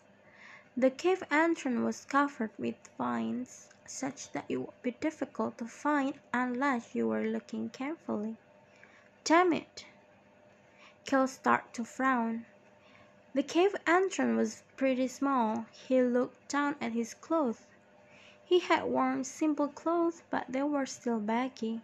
The 0.76 0.92
cave 0.92 1.24
entrance 1.32 1.80
was 1.80 2.04
covered 2.04 2.52
with 2.56 2.76
vines, 2.96 3.70
such 3.86 4.30
that 4.30 4.44
it 4.48 4.58
would 4.58 4.82
be 4.82 4.92
difficult 4.92 5.58
to 5.58 5.64
find 5.66 6.14
unless 6.32 6.94
you 6.94 7.08
were 7.08 7.24
looking 7.24 7.70
carefully. 7.70 8.36
Damn 9.24 9.52
it! 9.52 9.86
Cale 11.04 11.26
started 11.26 11.74
to 11.74 11.84
frown. 11.84 12.46
The 13.34 13.42
cave 13.42 13.74
entrance 13.84 14.36
was 14.36 14.62
pretty 14.76 15.08
small. 15.08 15.66
He 15.72 16.00
looked 16.02 16.48
down 16.48 16.76
at 16.80 16.92
his 16.92 17.14
clothes. 17.14 17.66
He 18.44 18.60
had 18.60 18.84
worn 18.84 19.24
simple 19.24 19.66
clothes, 19.66 20.22
but 20.30 20.44
they 20.48 20.62
were 20.62 20.86
still 20.86 21.18
baggy. 21.18 21.80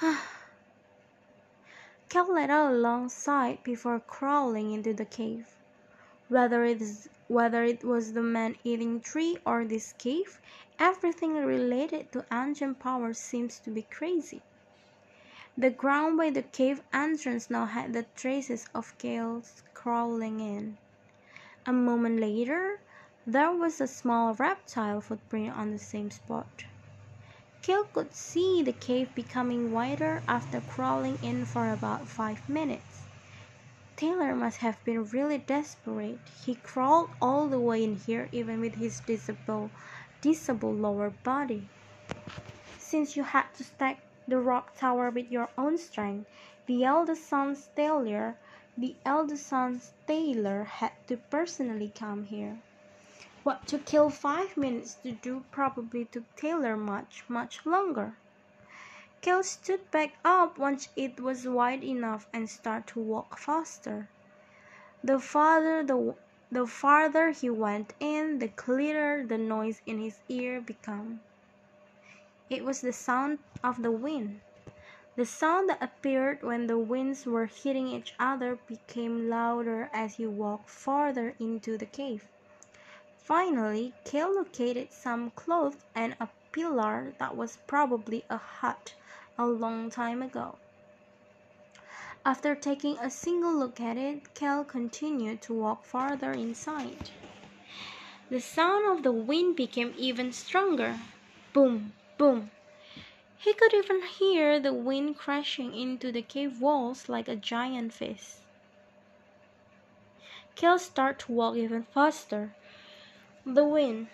Cale 2.08 2.32
let 2.32 2.48
out 2.48 2.74
a 2.74 2.76
long 2.76 3.08
sigh 3.08 3.58
before 3.64 3.98
crawling 3.98 4.70
into 4.70 4.94
the 4.94 5.04
cave. 5.04 5.56
Whether 6.32 6.64
it, 6.64 6.80
is, 6.80 7.08
whether 7.26 7.62
it 7.62 7.84
was 7.84 8.14
the 8.14 8.22
man-eating 8.22 9.02
tree 9.02 9.36
or 9.44 9.66
this 9.66 9.92
cave, 9.92 10.40
everything 10.78 11.34
related 11.34 12.10
to 12.12 12.24
ancient 12.32 12.78
power 12.80 13.12
seems 13.12 13.60
to 13.60 13.70
be 13.70 13.82
crazy. 13.82 14.40
The 15.58 15.68
ground 15.68 16.16
by 16.16 16.30
the 16.30 16.42
cave 16.42 16.80
entrance 16.90 17.50
now 17.50 17.66
had 17.66 17.92
the 17.92 18.04
traces 18.16 18.64
of 18.74 18.96
Cale's 18.96 19.62
crawling 19.74 20.40
in. 20.40 20.78
A 21.66 21.72
moment 21.74 22.18
later, 22.18 22.78
there 23.26 23.52
was 23.52 23.78
a 23.80 23.86
small 23.86 24.32
reptile 24.32 25.02
footprint 25.02 25.54
on 25.54 25.70
the 25.70 25.78
same 25.78 26.10
spot. 26.10 26.64
Cale 27.60 27.84
could 27.92 28.14
see 28.14 28.62
the 28.62 28.72
cave 28.72 29.14
becoming 29.14 29.70
wider 29.70 30.24
after 30.26 30.62
crawling 30.62 31.18
in 31.22 31.44
for 31.44 31.70
about 31.70 32.08
five 32.08 32.40
minutes. 32.48 32.91
Taylor 33.96 34.34
must 34.34 34.58
have 34.58 34.82
been 34.84 35.04
really 35.04 35.38
desperate. 35.38 36.18
He 36.44 36.54
crawled 36.54 37.10
all 37.20 37.46
the 37.48 37.60
way 37.60 37.84
in 37.84 37.96
here 37.96 38.28
even 38.32 38.60
with 38.60 38.74
his 38.76 39.00
disabled, 39.00 39.70
disabled 40.20 40.80
lower 40.80 41.10
body. 41.10 41.68
Since 42.78 43.16
you 43.16 43.22
had 43.22 43.52
to 43.54 43.64
stack 43.64 44.00
the 44.26 44.38
rock 44.38 44.76
tower 44.76 45.10
with 45.10 45.30
your 45.30 45.48
own 45.58 45.78
strength, 45.78 46.28
the 46.66 46.84
eldest 46.84 47.28
son's 47.28 47.68
Taylor 47.76 48.36
the 48.78 48.96
eldest 49.04 49.46
son's 49.48 49.92
Taylor 50.06 50.64
had 50.64 50.92
to 51.06 51.18
personally 51.18 51.92
come 51.94 52.24
here. 52.24 52.58
What 53.42 53.66
took 53.66 53.84
Cale 53.84 54.08
five 54.08 54.56
minutes 54.56 54.94
to 55.02 55.12
do 55.12 55.44
probably 55.50 56.06
took 56.06 56.24
Taylor 56.36 56.74
much, 56.74 57.24
much 57.28 57.66
longer. 57.66 58.16
Cale 59.22 59.44
stood 59.44 59.88
back 59.92 60.14
up 60.24 60.58
once 60.58 60.88
it 60.96 61.20
was 61.20 61.46
wide 61.46 61.84
enough 61.84 62.26
and 62.32 62.50
started 62.50 62.88
to 62.88 62.98
walk 62.98 63.38
faster. 63.38 64.08
The 65.04 65.20
farther 65.20 65.84
the 65.84 66.16
the 66.50 66.66
farther 66.66 67.30
he 67.30 67.48
went 67.48 67.94
in, 68.00 68.40
the 68.40 68.48
clearer 68.48 69.24
the 69.24 69.38
noise 69.38 69.80
in 69.86 70.00
his 70.00 70.18
ear 70.28 70.60
became. 70.60 71.20
It 72.50 72.64
was 72.64 72.80
the 72.80 72.92
sound 72.92 73.38
of 73.62 73.82
the 73.82 73.92
wind. 73.92 74.40
The 75.14 75.24
sound 75.24 75.68
that 75.68 75.80
appeared 75.80 76.42
when 76.42 76.66
the 76.66 76.78
winds 76.78 77.24
were 77.24 77.46
hitting 77.46 77.86
each 77.86 78.14
other 78.18 78.58
became 78.66 79.28
louder 79.28 79.88
as 79.92 80.16
he 80.16 80.26
walked 80.26 80.68
farther 80.68 81.36
into 81.38 81.78
the 81.78 81.86
cave. 81.86 82.26
Finally, 83.18 83.94
Cale 84.02 84.34
located 84.34 84.92
some 84.92 85.30
clothes 85.30 85.84
and 85.94 86.16
a 86.18 86.28
pillar 86.50 87.14
that 87.18 87.36
was 87.36 87.58
probably 87.68 88.24
a 88.28 88.36
hut 88.36 88.94
a 89.38 89.46
long 89.46 89.90
time 89.90 90.22
ago. 90.22 90.56
After 92.24 92.54
taking 92.54 92.98
a 92.98 93.10
single 93.10 93.52
look 93.52 93.80
at 93.80 93.96
it, 93.96 94.34
Cale 94.34 94.62
continued 94.62 95.42
to 95.42 95.54
walk 95.54 95.84
farther 95.84 96.32
inside. 96.32 97.10
The 98.30 98.40
sound 98.40 98.86
of 98.86 99.02
the 99.02 99.12
wind 99.12 99.56
became 99.56 99.92
even 99.98 100.32
stronger. 100.32 101.00
Boom, 101.52 101.92
boom. 102.16 102.50
He 103.36 103.52
could 103.54 103.74
even 103.74 104.02
hear 104.02 104.60
the 104.60 104.72
wind 104.72 105.18
crashing 105.18 105.74
into 105.74 106.12
the 106.12 106.22
cave 106.22 106.60
walls 106.60 107.08
like 107.08 107.26
a 107.26 107.34
giant 107.34 107.92
fist. 107.92 108.38
Cale 110.54 110.78
started 110.78 111.18
to 111.26 111.32
walk 111.32 111.56
even 111.56 111.82
faster. 111.82 112.54
The 113.44 113.64
wind. 113.64 114.06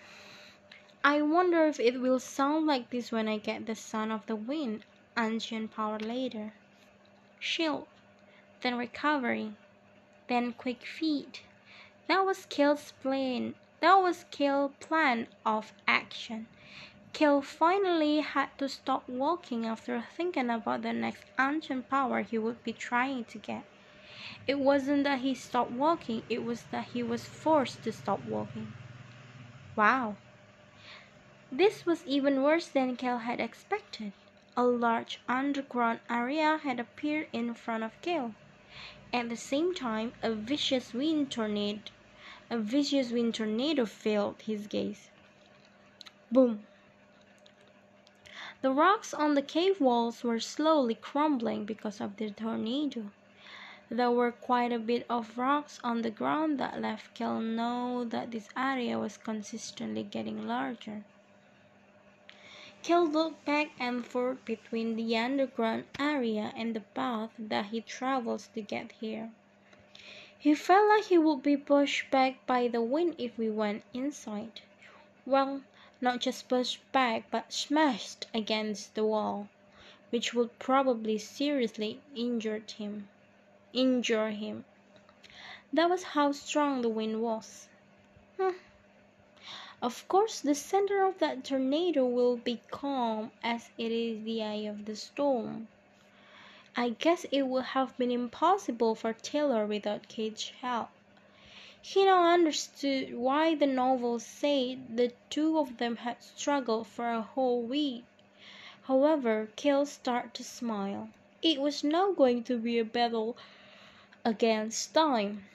I 1.03 1.21
wonder 1.21 1.65
if 1.65 1.79
it 1.79 2.01
will 2.01 2.19
sound 2.19 2.65
like 2.65 2.89
this 2.89 3.11
when 3.11 3.27
I 3.27 3.37
get 3.37 3.67
the 3.67 3.75
sound 3.75 4.11
of 4.11 4.25
the 4.25 4.35
wind, 4.35 4.83
ancient 5.19 5.71
power 5.71 5.99
later. 5.99 6.53
Shield, 7.39 7.87
then 8.61 8.77
recovery, 8.77 9.51
then 10.27 10.53
quick 10.53 10.85
feet. 10.85 11.41
That 12.07 12.21
was 12.25 12.45
Cale's 12.45 12.93
plan. 13.01 13.55
That 13.81 13.95
was 13.95 14.25
Cale's 14.31 14.71
plan 14.79 15.27
of 15.45 15.73
action. 15.87 16.47
Cale 17.13 17.41
finally 17.41 18.21
had 18.21 18.49
to 18.59 18.69
stop 18.69 19.09
walking 19.09 19.65
after 19.65 20.03
thinking 20.15 20.49
about 20.49 20.83
the 20.83 20.93
next 20.93 21.25
ancient 21.39 21.89
power 21.89 22.21
he 22.21 22.37
would 22.37 22.63
be 22.63 22.73
trying 22.73 23.25
to 23.25 23.37
get. 23.39 23.63
It 24.47 24.59
wasn't 24.59 25.03
that 25.05 25.19
he 25.19 25.35
stopped 25.35 25.71
walking, 25.71 26.23
it 26.29 26.43
was 26.43 26.63
that 26.71 26.85
he 26.93 27.03
was 27.03 27.25
forced 27.25 27.83
to 27.83 27.91
stop 27.91 28.21
walking. 28.25 28.73
Wow. 29.75 30.15
This 31.51 31.85
was 31.85 32.05
even 32.05 32.43
worse 32.43 32.67
than 32.67 32.95
Cale 32.95 33.19
had 33.19 33.39
expected. 33.39 34.13
A 34.59 34.63
large 34.63 35.21
underground 35.25 36.01
area 36.09 36.57
had 36.57 36.81
appeared 36.81 37.29
in 37.31 37.53
front 37.53 37.81
of 37.81 37.93
Cale. 38.01 38.35
At 39.13 39.29
the 39.29 39.37
same 39.37 39.73
time, 39.73 40.11
a 40.21 40.33
vicious 40.33 40.93
wind 40.93 41.31
tornado, 41.31 41.79
a 42.49 42.57
vicious 42.57 43.09
wind 43.09 43.35
tornado 43.35 43.85
filled 43.85 44.41
his 44.41 44.67
gaze. 44.67 45.11
Boom. 46.29 46.67
The 48.59 48.73
rocks 48.73 49.13
on 49.13 49.35
the 49.35 49.41
cave 49.41 49.79
walls 49.79 50.25
were 50.25 50.41
slowly 50.41 50.95
crumbling 50.95 51.63
because 51.63 52.01
of 52.01 52.17
the 52.17 52.29
tornado. 52.29 53.11
There 53.87 54.11
were 54.11 54.33
quite 54.33 54.73
a 54.73 54.77
bit 54.79 55.05
of 55.09 55.37
rocks 55.37 55.79
on 55.85 56.01
the 56.01 56.11
ground 56.11 56.59
that 56.59 56.81
left 56.81 57.13
Cale 57.13 57.39
know 57.39 58.03
that 58.03 58.31
this 58.31 58.49
area 58.57 58.99
was 58.99 59.15
consistently 59.15 60.03
getting 60.03 60.45
larger. 60.45 61.05
Cale 62.81 63.05
looked 63.05 63.45
back 63.45 63.71
and 63.79 64.05
forth 64.05 64.43
between 64.45 64.95
the 64.95 65.17
underground 65.17 65.85
area 65.99 66.53
and 66.55 66.75
the 66.75 66.79
path 66.81 67.31
that 67.37 67.67
he 67.67 67.81
travels 67.81 68.47
to 68.53 68.61
get 68.61 68.93
here. 68.93 69.31
He 70.37 70.55
felt 70.55 70.87
like 70.89 71.05
he 71.05 71.17
would 71.17 71.43
be 71.43 71.57
pushed 71.57 72.09
back 72.11 72.45
by 72.45 72.67
the 72.67 72.81
wind 72.81 73.15
if 73.17 73.37
we 73.37 73.49
went 73.49 73.83
inside. 73.93 74.61
Well, 75.25 75.63
not 76.01 76.21
just 76.21 76.47
pushed 76.47 76.79
back, 76.91 77.29
but 77.31 77.51
smashed 77.51 78.27
against 78.33 78.95
the 78.95 79.05
wall, 79.05 79.49
which 80.09 80.33
would 80.33 80.57
probably 80.59 81.17
seriously 81.17 81.99
injure 82.15 82.63
him 82.77 83.09
injure 83.73 84.29
him. 84.29 84.65
That 85.71 85.89
was 85.89 86.03
how 86.03 86.31
strong 86.31 86.81
the 86.81 86.89
wind 86.89 87.21
was. 87.21 87.67
Hmm. 88.39 88.55
Of 89.81 90.05
course, 90.09 90.41
the 90.41 90.55
center 90.55 91.05
of 91.05 91.19
that 91.19 91.45
tornado 91.45 92.05
will 92.05 92.35
be 92.35 92.59
calm 92.69 93.31
as 93.41 93.69
it 93.77 93.93
is 93.93 94.25
the 94.25 94.43
eye 94.43 94.67
of 94.67 94.83
the 94.83 94.95
storm. 94.97 95.69
I 96.75 96.89
guess 96.89 97.25
it 97.31 97.43
would 97.43 97.63
have 97.63 97.97
been 97.97 98.11
impossible 98.11 98.93
for 98.93 99.13
Taylor 99.13 99.65
without 99.65 100.09
Cage's 100.09 100.49
help. 100.59 100.89
He 101.81 102.03
now 102.03 102.25
understood 102.25 103.15
why 103.15 103.55
the 103.55 103.67
novel 103.67 104.19
said 104.19 104.97
the 104.97 105.13
two 105.29 105.57
of 105.57 105.77
them 105.77 105.95
had 105.95 106.21
struggled 106.23 106.87
for 106.87 107.09
a 107.09 107.21
whole 107.21 107.61
week. 107.61 108.03
However, 108.81 109.47
Cale 109.55 109.85
started 109.85 110.33
to 110.33 110.43
smile. 110.43 111.07
It 111.41 111.61
was 111.61 111.85
now 111.85 112.11
going 112.11 112.43
to 112.43 112.57
be 112.57 112.79
a 112.79 112.83
battle 112.83 113.37
against 114.25 114.93
time. 114.93 115.45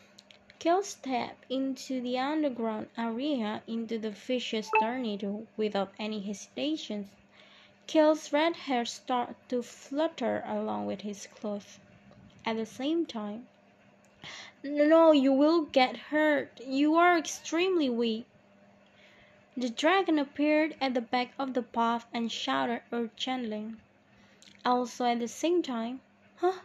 Cale 0.65 0.83
stepped 0.83 1.45
into 1.51 2.01
the 2.01 2.19
underground 2.19 2.89
area 2.97 3.63
into 3.67 3.99
the 3.99 4.09
vicious 4.09 4.71
tornado 4.81 5.47
without 5.59 5.93
any 5.99 6.21
hesitation. 6.21 7.11
Cale's 7.87 8.33
red 8.33 8.57
hair 8.57 8.87
started 8.87 9.37
to 9.51 9.63
flutter 9.63 10.43
along 10.47 10.87
with 10.87 11.03
his 11.03 11.27
clothes. 11.27 11.79
At 12.47 12.57
the 12.57 12.65
same 12.65 13.05
time, 13.05 13.47
no, 14.63 15.13
you 15.13 15.35
will 15.35 15.67
get 15.67 15.99
hurt. 16.09 16.59
You 16.67 16.95
are 16.95 17.19
extremely 17.19 17.91
weak. 17.91 18.25
The 19.59 19.69
dragon 19.69 20.19
appeared 20.19 20.77
at 20.81 20.95
the 20.95 21.03
back 21.03 21.35
of 21.39 21.53
the 21.53 21.63
path 21.63 22.07
and 22.11 22.33
shouted 22.33 22.81
urgently. 22.91 23.75
Also 24.65 25.05
at 25.05 25.19
the 25.19 25.29
same 25.29 25.63
time, 25.63 26.01
huh? 26.37 26.61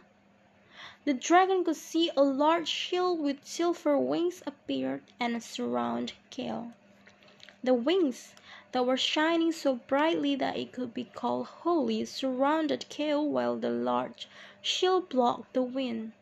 The 1.06 1.14
dragon 1.14 1.64
could 1.64 1.76
see 1.76 2.10
a 2.14 2.22
large 2.22 2.68
shield 2.68 3.20
with 3.20 3.46
silver 3.46 3.96
wings 3.96 4.42
appeared 4.46 5.02
and 5.18 5.42
surround 5.42 6.12
Cale. 6.28 6.72
The 7.64 7.72
wings, 7.72 8.34
that 8.72 8.84
were 8.84 8.98
shining 8.98 9.50
so 9.52 9.76
brightly 9.76 10.36
that 10.36 10.58
it 10.58 10.72
could 10.72 10.92
be 10.92 11.04
called 11.04 11.46
holy, 11.46 12.04
surrounded 12.04 12.86
Cale 12.90 13.26
while 13.26 13.56
the 13.56 13.70
large 13.70 14.28
shield 14.60 15.08
blocked 15.08 15.54
the 15.54 15.62
wind. 15.62 16.12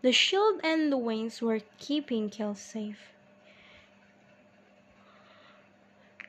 The 0.00 0.12
shield 0.12 0.62
and 0.64 0.90
the 0.90 0.96
wings 0.96 1.42
were 1.42 1.60
keeping 1.78 2.30
Cale 2.30 2.54
safe. 2.54 3.12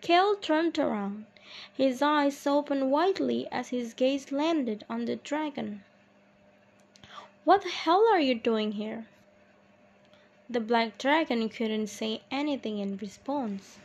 Cale 0.01 0.35
turned 0.35 0.77
around. 0.77 1.27
His 1.73 2.01
eyes 2.01 2.45
opened 2.45 2.91
widely 2.91 3.47
as 3.53 3.69
his 3.69 3.93
gaze 3.93 4.33
landed 4.33 4.83
on 4.89 5.05
the 5.05 5.15
dragon. 5.15 5.85
What 7.49 7.63
the 7.63 7.69
hell 7.69 8.05
are 8.13 8.19
you 8.19 8.35
doing 8.35 8.73
here? 8.73 9.07
The 10.47 10.59
black 10.59 10.99
dragon 10.99 11.49
couldn't 11.49 11.87
say 11.87 12.21
anything 12.29 12.77
in 12.77 12.97
response. 12.97 13.79